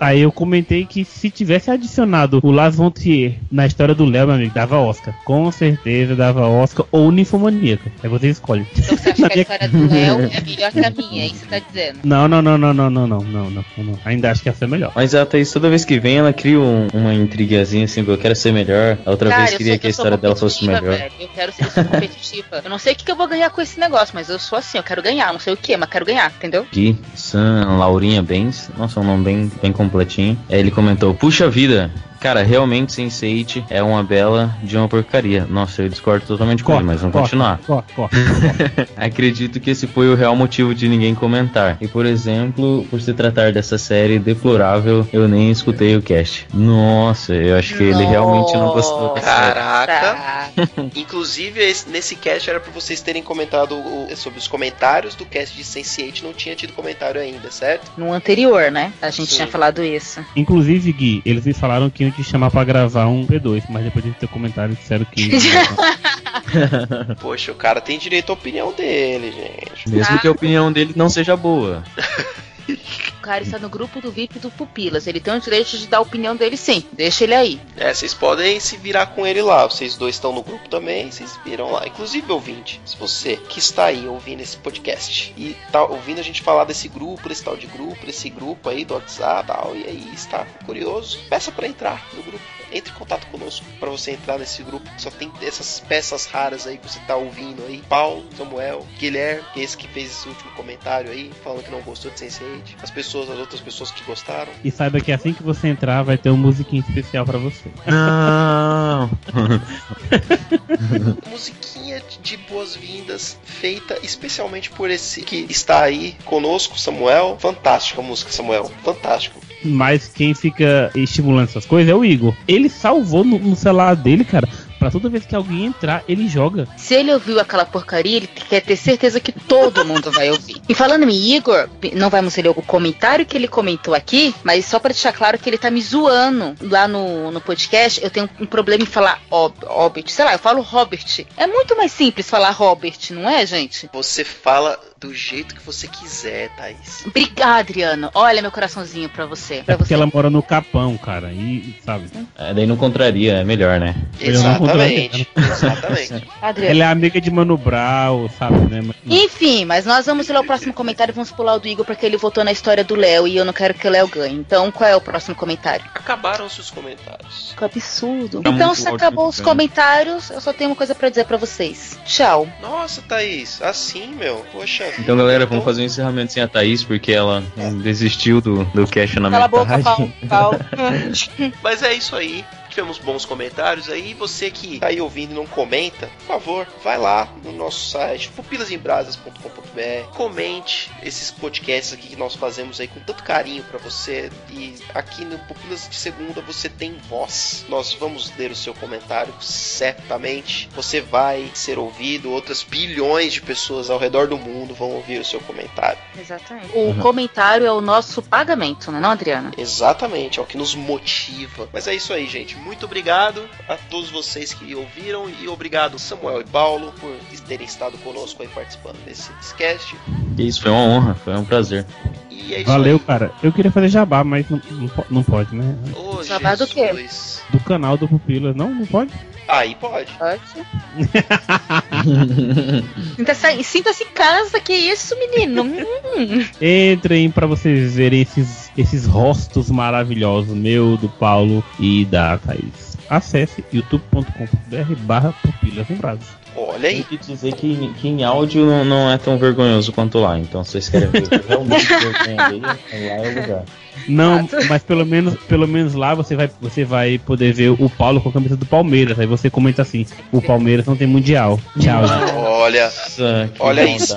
Aí 0.00 0.20
eu 0.20 0.32
comentei 0.32 0.84
que 0.86 1.04
se 1.04 1.30
tivesse 1.30 1.70
adicionado 1.70 2.40
o 2.42 2.50
Las 2.50 2.76
von 2.76 2.90
Trier 2.90 3.34
na 3.50 3.66
história 3.66 3.94
do 3.94 4.04
Léo, 4.04 4.26
meu 4.26 4.36
amigo, 4.36 4.54
dava 4.54 4.78
Oscar. 4.78 5.14
Com 5.24 5.50
certeza 5.52 6.14
dava 6.16 6.46
Oscar 6.46 6.86
ou 6.90 7.10
Ninfomaníaca. 7.10 7.90
Aí 8.02 8.08
você 8.08 8.28
escolhe. 8.28 8.66
Então 8.76 8.96
você 8.96 9.10
acha 9.10 9.28
que 9.28 9.38
a 9.38 9.42
história 9.42 9.68
do 9.68 9.92
Léo 9.92 10.20
é 10.20 10.40
melhor 10.40 10.72
que 10.72 10.84
a 10.84 10.90
minha, 10.90 11.22
é 11.22 11.26
isso 11.26 11.34
que 11.34 11.40
você 11.40 11.46
tá 11.46 11.58
dizendo? 11.58 11.98
Não, 12.04 12.28
não, 12.28 12.42
não, 12.42 12.58
não, 12.58 12.72
não, 12.74 12.90
não, 12.90 13.06
não, 13.06 13.20
não, 13.22 13.50
não, 13.50 13.64
não. 13.78 13.98
Ainda 14.04 14.30
acho 14.30 14.42
que 14.42 14.48
essa 14.48 14.64
é 14.64 14.68
melhor. 14.68 14.92
Mas 14.94 15.14
a 15.14 15.24
Thaís, 15.26 15.50
toda 15.52 15.68
vez 15.68 15.84
que 15.84 15.98
vem, 15.98 16.16
ela 16.18 16.32
cria 16.32 16.60
um- 16.60 16.88
uma 16.92 17.14
intrigazinha 17.14 17.84
assim, 17.84 18.04
eu 18.06 18.18
quero 18.18 18.34
ser 18.36 18.52
melhor. 18.52 18.98
A 19.04 19.10
outra 19.10 19.28
Cara, 19.28 19.40
vez 19.42 19.52
eu 19.52 19.58
queria 19.58 19.72
sou- 19.74 19.80
que 19.80 19.86
a 19.86 19.90
história 19.90 20.16
dela 20.16 20.36
fosse 20.36 20.64
melhor. 20.66 20.82
velho. 20.82 21.12
Eu 21.20 21.28
quero 21.28 21.52
ser 21.52 21.64
eu 21.64 21.84
competitiva. 21.84 22.60
Eu 22.64 22.70
não 22.70 22.78
sei 22.78 22.92
o 22.92 22.96
que, 22.96 23.04
que 23.04 23.10
eu 23.10 23.16
vou 23.16 23.28
ganhar 23.28 23.50
com 23.50 23.60
esse 23.60 23.78
negócio, 23.78 24.14
mas 24.14 24.28
eu 24.28 24.38
sou 24.38 24.58
assim, 24.58 24.78
eu 24.78 24.84
quero 24.84 25.02
ganhar. 25.02 25.32
Não 25.32 25.40
sei 25.40 25.52
o 25.52 25.56
que, 25.56 25.76
mas 25.76 25.88
quero 25.88 26.04
ganhar, 26.06 26.32
entendeu? 26.36 26.66
Gui, 26.72 26.96
Sam, 27.14 27.76
Laurinha 27.78 28.21
Bens, 28.22 28.70
nossa, 28.76 29.00
um 29.00 29.04
nome 29.04 29.24
bem, 29.24 29.52
bem 29.60 29.72
completinho. 29.72 30.38
Aí 30.48 30.58
ele 30.58 30.70
comentou: 30.70 31.14
Puxa 31.14 31.48
vida, 31.48 31.90
Cara, 32.22 32.42
realmente 32.44 32.92
Sense8 32.92 33.64
é 33.68 33.82
uma 33.82 34.02
bela 34.04 34.56
de 34.62 34.76
uma 34.76 34.86
porcaria. 34.88 35.44
Nossa, 35.50 35.82
eu 35.82 35.88
discordo 35.88 36.24
totalmente 36.24 36.62
com 36.62 36.72
ele, 36.74 36.84
mas 36.84 37.00
vamos 37.00 37.12
corta, 37.12 37.28
continuar. 37.28 37.58
corta, 37.66 37.92
corta. 37.94 38.16
Acredito 38.96 39.58
que 39.58 39.70
esse 39.70 39.88
foi 39.88 40.08
o 40.08 40.14
real 40.14 40.36
motivo 40.36 40.72
de 40.72 40.88
ninguém 40.88 41.16
comentar. 41.16 41.76
E, 41.80 41.88
por 41.88 42.06
exemplo, 42.06 42.86
por 42.88 43.00
se 43.00 43.12
tratar 43.12 43.52
dessa 43.52 43.76
série 43.76 44.20
deplorável, 44.20 45.04
eu 45.12 45.26
nem 45.26 45.50
escutei 45.50 45.96
o 45.96 46.02
cast. 46.02 46.46
Nossa, 46.54 47.34
eu 47.34 47.56
acho 47.58 47.76
que 47.76 47.82
ele 47.82 48.04
realmente 48.04 48.52
não 48.52 48.68
gostou. 48.72 49.10
Caraca! 49.14 50.48
Inclusive, 50.94 51.60
esse- 51.60 51.88
nesse 51.88 52.14
cast 52.14 52.48
era 52.48 52.60
pra 52.60 52.70
vocês 52.72 53.00
terem 53.00 53.22
comentado 53.22 53.76
sobre 54.14 54.38
os 54.38 54.46
comentários 54.46 55.16
do 55.16 55.24
cast 55.26 55.56
de 55.56 55.64
Sense8, 55.64 56.22
não 56.22 56.32
tinha 56.32 56.54
tido 56.54 56.72
comentário 56.72 57.20
ainda, 57.20 57.50
certo? 57.50 57.90
No 57.96 58.12
anterior, 58.12 58.70
né? 58.70 58.92
A 59.02 59.10
gente 59.10 59.30
Sim. 59.30 59.36
tinha 59.36 59.48
falado 59.48 59.82
isso. 59.82 60.24
Inclusive, 60.36 60.92
Gui, 60.92 61.22
eles 61.24 61.44
me 61.44 61.52
falaram 61.52 61.90
que 61.90 62.11
iam 62.12 62.24
te 62.24 62.24
chamar 62.24 62.50
pra 62.50 62.64
gravar 62.64 63.06
um 63.06 63.26
P2, 63.26 63.64
mas 63.68 63.84
depois 63.84 64.04
de 64.04 64.12
ter 64.12 64.28
comentário 64.28 64.74
disseram 64.74 65.04
que. 65.04 65.30
Poxa, 67.20 67.52
o 67.52 67.54
cara 67.54 67.80
tem 67.80 67.98
direito 67.98 68.30
à 68.30 68.34
opinião 68.34 68.72
dele, 68.72 69.32
gente. 69.32 69.88
Mesmo 69.88 70.18
que 70.18 70.28
a 70.28 70.30
opinião 70.30 70.70
dele 70.70 70.92
não 70.94 71.08
seja 71.08 71.36
boa. 71.36 71.82
Cara 73.22 73.44
está 73.44 73.58
no 73.58 73.68
grupo 73.68 74.00
do 74.00 74.10
VIP 74.10 74.40
do 74.40 74.50
Pupilas. 74.50 75.06
Ele 75.06 75.20
tem 75.20 75.34
o 75.34 75.40
direito 75.40 75.78
de 75.78 75.86
dar 75.86 75.98
a 75.98 76.00
opinião 76.00 76.34
dele 76.34 76.56
sim. 76.56 76.84
Deixa 76.92 77.24
ele 77.24 77.34
aí. 77.34 77.60
É, 77.76 77.94
vocês 77.94 78.12
podem 78.12 78.58
se 78.58 78.76
virar 78.76 79.06
com 79.06 79.26
ele 79.26 79.40
lá. 79.40 79.64
Vocês 79.64 79.96
dois 79.96 80.16
estão 80.16 80.32
no 80.32 80.42
grupo 80.42 80.68
também, 80.68 81.10
vocês 81.10 81.38
viram 81.44 81.70
lá. 81.70 81.86
Inclusive, 81.86 82.30
ouvinte, 82.32 82.80
se 82.84 82.96
você 82.96 83.36
que 83.36 83.58
está 83.58 83.86
aí 83.86 84.06
ouvindo 84.06 84.40
esse 84.40 84.56
podcast 84.56 85.32
e 85.36 85.56
tá 85.70 85.84
ouvindo 85.84 86.18
a 86.18 86.24
gente 86.24 86.42
falar 86.42 86.64
desse 86.64 86.88
grupo, 86.88 87.28
desse 87.28 87.44
tal 87.44 87.56
de 87.56 87.66
grupo, 87.66 88.04
desse 88.04 88.28
grupo 88.28 88.68
aí 88.68 88.84
do 88.84 88.94
WhatsApp 88.94 89.44
e 89.44 89.46
tal, 89.46 89.76
e 89.76 89.84
aí 89.84 90.10
está 90.12 90.44
curioso, 90.66 91.18
peça 91.28 91.52
para 91.52 91.66
entrar 91.66 92.04
no 92.14 92.22
grupo. 92.22 92.62
Entre 92.72 92.90
em 92.90 92.96
contato 92.96 93.26
conosco 93.26 93.66
para 93.78 93.90
você 93.90 94.12
entrar 94.12 94.38
nesse 94.38 94.62
grupo 94.62 94.88
que 94.94 95.02
só 95.02 95.10
tem 95.10 95.30
essas 95.42 95.80
peças 95.80 96.24
raras 96.24 96.66
aí 96.66 96.78
que 96.78 96.88
você 96.88 96.98
tá 97.00 97.14
ouvindo 97.16 97.62
aí. 97.66 97.82
Paulo, 97.86 98.24
Samuel, 98.34 98.86
Guilherme, 98.98 99.44
que 99.52 99.60
é 99.60 99.62
esse 99.62 99.76
que 99.76 99.86
fez 99.86 100.10
esse 100.10 100.26
último 100.26 100.50
comentário 100.52 101.10
aí, 101.10 101.30
falando 101.44 101.64
que 101.64 101.70
não 101.70 101.82
gostou 101.82 102.10
de 102.10 102.18
Sense8. 102.18 102.76
As 102.82 102.90
pessoas, 102.90 103.11
as 103.20 103.38
outras 103.38 103.60
pessoas 103.60 103.90
que 103.90 104.02
gostaram. 104.04 104.50
E 104.64 104.70
saiba 104.70 105.00
que 105.00 105.12
assim 105.12 105.32
que 105.32 105.42
você 105.42 105.68
entrar, 105.68 106.02
vai 106.02 106.16
ter 106.16 106.30
uma 106.30 106.42
musiquinha 106.42 106.82
especial 106.86 107.24
pra 107.24 107.38
você. 107.38 107.70
Não! 107.86 109.10
musiquinha 111.30 112.02
de 112.22 112.36
boas-vindas 112.36 113.38
feita 113.44 113.98
especialmente 114.02 114.70
por 114.70 114.90
esse 114.90 115.22
que 115.22 115.46
está 115.48 115.82
aí 115.82 116.16
conosco, 116.24 116.78
Samuel. 116.78 117.36
Fantástica 117.38 118.00
a 118.00 118.04
música, 118.04 118.30
Samuel. 118.30 118.70
Fantástico. 118.82 119.40
Mas 119.64 120.08
quem 120.08 120.34
fica 120.34 120.90
estimulando 120.94 121.48
essas 121.48 121.66
coisas 121.66 121.90
é 121.90 121.94
o 121.94 122.04
Igor. 122.04 122.34
Ele 122.48 122.68
salvou 122.68 123.24
no, 123.24 123.38
no 123.38 123.56
celular 123.56 123.94
dele, 123.94 124.24
cara. 124.24 124.48
Pra 124.82 124.90
toda 124.90 125.08
vez 125.08 125.24
que 125.24 125.36
alguém 125.36 125.66
entrar, 125.66 126.02
ele 126.08 126.26
joga. 126.26 126.66
Se 126.76 126.92
ele 126.94 127.14
ouviu 127.14 127.38
aquela 127.38 127.64
porcaria, 127.64 128.16
ele 128.16 128.26
quer 128.26 128.60
ter 128.60 128.74
certeza 128.74 129.20
que 129.20 129.30
todo 129.30 129.84
mundo 129.84 130.10
vai 130.10 130.28
ouvir. 130.28 130.60
E 130.68 130.74
falando 130.74 131.08
em 131.08 131.36
Igor, 131.36 131.68
não 131.94 132.10
vamos 132.10 132.36
ler 132.36 132.48
o 132.48 132.54
comentário 132.54 133.24
que 133.24 133.36
ele 133.36 133.46
comentou 133.46 133.94
aqui, 133.94 134.34
mas 134.42 134.64
só 134.64 134.80
pra 134.80 134.90
deixar 134.90 135.12
claro 135.12 135.38
que 135.38 135.48
ele 135.48 135.56
tá 135.56 135.70
me 135.70 135.80
zoando 135.80 136.56
lá 136.60 136.88
no, 136.88 137.30
no 137.30 137.40
podcast. 137.40 138.02
Eu 138.02 138.10
tenho 138.10 138.28
um 138.40 138.46
problema 138.46 138.82
em 138.82 138.86
falar 138.86 139.22
Ob, 139.30 139.54
Hobbit, 139.64 140.10
sei 140.10 140.24
lá, 140.24 140.32
eu 140.32 140.38
falo 140.40 140.62
Robert. 140.62 141.26
É 141.36 141.46
muito 141.46 141.76
mais 141.76 141.92
simples 141.92 142.28
falar 142.28 142.50
Robert, 142.50 142.98
não 143.10 143.30
é, 143.30 143.46
gente? 143.46 143.88
Você 143.92 144.24
fala 144.24 144.76
do 145.02 145.12
jeito 145.12 145.54
que 145.56 145.62
você 145.66 145.88
quiser, 145.88 146.48
Thaís. 146.56 147.04
Obrigada, 147.04 147.58
Adriano. 147.58 148.08
Olha 148.14 148.40
meu 148.40 148.52
coraçãozinho 148.52 149.08
pra 149.08 149.26
você. 149.26 149.56
É 149.56 149.62
Pra 149.64 149.76
porque 149.76 149.88
você. 149.88 149.94
ela 149.94 150.06
mora 150.12 150.30
no 150.30 150.42
Capão, 150.42 150.96
cara. 150.96 151.32
E, 151.32 151.74
sabe? 151.84 152.06
É, 152.38 152.54
daí 152.54 152.66
não 152.66 152.76
contraria, 152.76 153.34
é 153.34 153.44
melhor, 153.44 153.80
né? 153.80 153.96
Eu 154.20 154.34
não 154.40 154.50
Exatamente. 154.54 155.28
Exatamente. 155.36 156.28
Adriano. 156.40 156.70
Ela 156.70 156.84
é 156.84 156.86
amiga 156.86 157.20
de 157.20 157.30
Mano 157.32 157.56
Brown, 157.56 158.28
sabe, 158.38 158.58
né? 158.70 158.80
Mas- 158.80 158.96
Enfim, 159.04 159.64
mas 159.64 159.84
nós 159.84 160.06
vamos 160.06 160.28
ler 160.28 160.38
o 160.38 160.44
próximo 160.44 160.72
comentário 160.72 161.10
e 161.10 161.14
vamos 161.14 161.32
pular 161.32 161.54
o 161.54 161.58
do 161.58 161.66
Igor 161.66 161.84
porque 161.84 162.06
ele 162.06 162.16
votou 162.16 162.44
na 162.44 162.52
história 162.52 162.84
do 162.84 162.94
Léo 162.94 163.26
e 163.26 163.36
eu 163.36 163.44
não 163.44 163.52
quero 163.52 163.74
que 163.74 163.86
o 163.86 163.90
Léo 163.90 164.06
ganhe. 164.06 164.36
Então, 164.38 164.70
qual 164.70 164.88
é 164.88 164.94
o 164.94 165.00
próximo 165.00 165.34
comentário? 165.34 165.84
Acabaram-se 165.94 166.60
os 166.60 166.70
comentários. 166.70 167.54
Que 167.56 167.64
absurdo. 167.64 168.40
Tá 168.40 168.50
então, 168.50 168.72
se 168.74 168.86
acabou 168.86 169.28
os 169.28 169.38
cara. 169.38 169.48
comentários, 169.50 170.30
eu 170.30 170.40
só 170.40 170.52
tenho 170.52 170.70
uma 170.70 170.76
coisa 170.76 170.94
pra 170.94 171.08
dizer 171.08 171.24
pra 171.24 171.36
vocês. 171.36 171.98
Tchau. 172.04 172.46
Nossa, 172.60 173.02
Thaís, 173.02 173.60
assim, 173.62 174.14
meu. 174.14 174.44
Poxa. 174.52 174.91
Então, 174.98 175.16
galera, 175.16 175.46
vamos 175.46 175.64
fazer 175.64 175.82
um 175.82 175.84
encerramento 175.84 176.32
sem 176.32 176.42
a 176.42 176.48
Thaís, 176.48 176.84
porque 176.84 177.12
ela 177.12 177.42
desistiu 177.82 178.40
do, 178.40 178.64
do 178.66 178.86
cast 178.86 179.18
na 179.18 179.30
Cala 179.30 179.44
a 179.44 179.48
boca, 179.48 179.76
metade. 179.76 179.82
Paulo. 179.82 180.12
Paulo. 180.28 180.58
Mas 181.62 181.82
é 181.82 181.94
isso 181.94 182.14
aí. 182.16 182.44
Tivemos 182.72 182.96
bons 182.96 183.26
comentários 183.26 183.90
aí. 183.90 184.14
Você 184.14 184.50
que 184.50 184.78
tá 184.78 184.86
aí 184.86 184.98
ouvindo 184.98 185.32
e 185.32 185.34
não 185.34 185.46
comenta, 185.46 186.06
por 186.20 186.26
favor, 186.26 186.66
vai 186.82 186.96
lá 186.96 187.28
no 187.44 187.52
nosso 187.52 187.90
site, 187.90 188.30
pupilasembrasas.com.br. 188.30 190.16
Comente 190.16 190.90
esses 191.02 191.30
podcasts 191.30 191.92
aqui 191.92 192.08
que 192.08 192.16
nós 192.16 192.34
fazemos 192.34 192.80
aí 192.80 192.88
com 192.88 192.98
tanto 193.00 193.22
carinho 193.24 193.62
pra 193.64 193.78
você. 193.78 194.30
E 194.48 194.74
aqui 194.94 195.22
no 195.22 195.38
Pupilas 195.40 195.86
de 195.86 195.96
Segunda 195.96 196.40
você 196.40 196.70
tem 196.70 196.96
voz. 197.10 197.66
Nós 197.68 197.92
vamos 197.92 198.34
ler 198.38 198.50
o 198.50 198.56
seu 198.56 198.72
comentário 198.72 199.34
certamente. 199.38 200.70
Você 200.74 201.02
vai 201.02 201.50
ser 201.52 201.78
ouvido. 201.78 202.30
Outras 202.30 202.62
bilhões 202.62 203.34
de 203.34 203.42
pessoas 203.42 203.90
ao 203.90 203.98
redor 203.98 204.28
do 204.28 204.38
mundo 204.38 204.72
vão 204.72 204.92
ouvir 204.92 205.20
o 205.20 205.24
seu 205.26 205.40
comentário. 205.40 205.98
Exatamente. 206.18 206.70
O 206.74 206.94
comentário 207.02 207.66
é 207.66 207.72
o 207.72 207.82
nosso 207.82 208.22
pagamento, 208.22 208.90
não 208.90 208.98
é, 208.98 209.02
não, 209.02 209.10
Adriana? 209.10 209.50
Exatamente, 209.58 210.38
é 210.38 210.42
o 210.42 210.46
que 210.46 210.56
nos 210.56 210.74
motiva. 210.74 211.68
Mas 211.70 211.86
é 211.86 211.94
isso 211.94 212.14
aí, 212.14 212.26
gente. 212.26 212.61
Muito 212.64 212.86
obrigado 212.86 213.48
a 213.68 213.76
todos 213.76 214.10
vocês 214.10 214.54
que 214.54 214.74
ouviram 214.74 215.28
e 215.28 215.48
obrigado 215.48 215.98
Samuel 215.98 216.40
e 216.40 216.44
Paulo 216.44 216.92
por 217.00 217.16
terem 217.46 217.66
estado 217.66 217.98
conosco 217.98 218.42
aí 218.42 218.48
participando 218.48 218.96
desse 219.04 219.32
cast. 219.56 219.96
Isso 220.38 220.62
foi 220.62 220.70
uma 220.70 220.80
honra, 220.80 221.14
foi 221.14 221.34
um 221.36 221.44
prazer. 221.44 221.84
E 222.32 222.54
é 222.54 222.60
isso 222.60 222.70
Valeu, 222.70 222.94
aí. 222.96 223.00
cara. 223.00 223.32
Eu 223.42 223.52
queria 223.52 223.70
fazer 223.70 223.88
jabá, 223.88 224.24
mas 224.24 224.48
não, 224.48 224.60
não, 224.70 224.88
po- 224.88 225.06
não 225.10 225.22
pode, 225.22 225.54
né? 225.54 225.74
Ô, 225.94 226.22
Jabá 226.22 226.54
do 226.54 226.66
quê? 226.66 226.88
Jesus. 226.94 227.42
Do 227.50 227.60
canal 227.60 227.96
do 227.96 228.08
Pupila. 228.08 228.52
Não, 228.54 228.70
não 228.72 228.86
pode? 228.86 229.12
Aí 229.48 229.74
pode. 229.74 230.10
Pode. 230.12 230.40
Sinta-se 233.16 233.64
sinta-se 233.64 234.04
em 234.04 234.08
casa, 234.08 234.60
que 234.60 234.72
isso, 234.72 235.14
menino? 235.18 235.62
Hum. 235.64 236.44
Entrem 236.60 237.30
pra 237.30 237.46
vocês 237.46 237.94
verem 237.94 238.22
esses, 238.22 238.70
esses 238.76 239.06
rostos 239.06 239.70
maravilhosos, 239.70 240.54
meu, 240.54 240.96
do 240.96 241.08
Paulo 241.08 241.64
e 241.78 242.04
da 242.04 242.38
Thaís. 242.38 242.96
Acesse 243.10 243.64
youtube.com.br 243.72 244.94
barra 245.00 245.34
pupilas 245.42 245.90
em 245.90 245.94
brasas. 245.96 246.41
Olha 246.56 246.88
Tem 246.88 246.96
aí. 246.98 247.04
que 247.04 247.16
dizer 247.16 247.54
que, 247.54 247.92
que 248.00 248.08
em 248.08 248.24
áudio 248.24 248.66
não, 248.66 248.84
não 248.84 249.10
é 249.10 249.18
tão 249.18 249.38
vergonhoso 249.38 249.92
quanto 249.92 250.18
lá. 250.18 250.38
Então, 250.38 250.64
se 250.64 250.72
vocês 250.72 250.88
querem 250.88 251.08
ver 251.08 251.28
realmente 251.48 251.86
vergonha 251.86 252.60
lá 252.62 252.78
é 252.90 253.20
o 253.20 253.40
lugar. 253.40 253.64
Não, 254.08 254.48
mas 254.68 254.82
pelo 254.82 255.06
menos, 255.06 255.34
pelo 255.44 255.68
menos 255.68 255.94
lá 255.94 256.14
você 256.14 256.34
vai, 256.34 256.50
você 256.60 256.84
vai 256.84 257.18
poder 257.18 257.52
ver 257.52 257.70
o 257.70 257.88
Paulo 257.90 258.20
com 258.20 258.30
a 258.30 258.32
camisa 258.32 258.56
do 258.56 258.66
Palmeiras. 258.66 259.18
Aí 259.18 259.26
você 259.26 259.48
comenta 259.48 259.82
assim: 259.82 260.04
o 260.32 260.42
Palmeiras 260.42 260.86
não 260.86 260.96
tem 260.96 261.06
mundial. 261.06 261.58
Tchau, 261.78 262.06
gente. 262.06 262.32
Olha, 262.34 262.84
Nossa, 262.84 263.50
Olha 263.60 263.84
isso. 263.84 264.16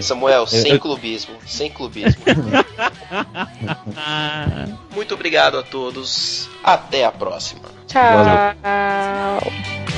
Samuel, 0.00 0.46
sem 0.46 0.72
eu- 0.72 0.80
clubismo. 0.80 1.34
Sem 1.46 1.70
clubismo. 1.70 2.22
Muito 4.94 5.14
obrigado 5.14 5.58
a 5.58 5.62
todos. 5.62 6.48
Até 6.64 7.04
a 7.04 7.12
próxima. 7.12 7.62
Tchau. 7.86 8.24
Don't 8.24 9.95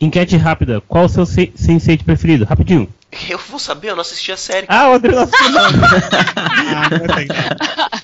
Enquete 0.00 0.36
rápida: 0.36 0.80
qual 0.80 1.06
o 1.06 1.08
seu 1.08 1.26
se- 1.26 1.52
sensei 1.56 1.98
preferido? 1.98 2.44
Rapidinho. 2.44 2.88
Eu 3.28 3.38
vou 3.38 3.58
saber, 3.58 3.90
eu 3.90 3.94
não 3.96 4.02
assisti 4.02 4.30
a 4.30 4.36
série. 4.36 4.66
Ah, 4.68 4.90
o 4.90 4.94
Adriano 4.94 5.22
assistiu, 5.22 5.50
não. 5.50 5.60
ah, 6.36 6.90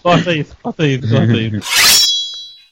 corta 0.02 0.34
isso, 0.34 0.56
corta 0.62 0.86
isso, 0.86 1.08
corta 1.08 1.36
isso. 1.36 2.03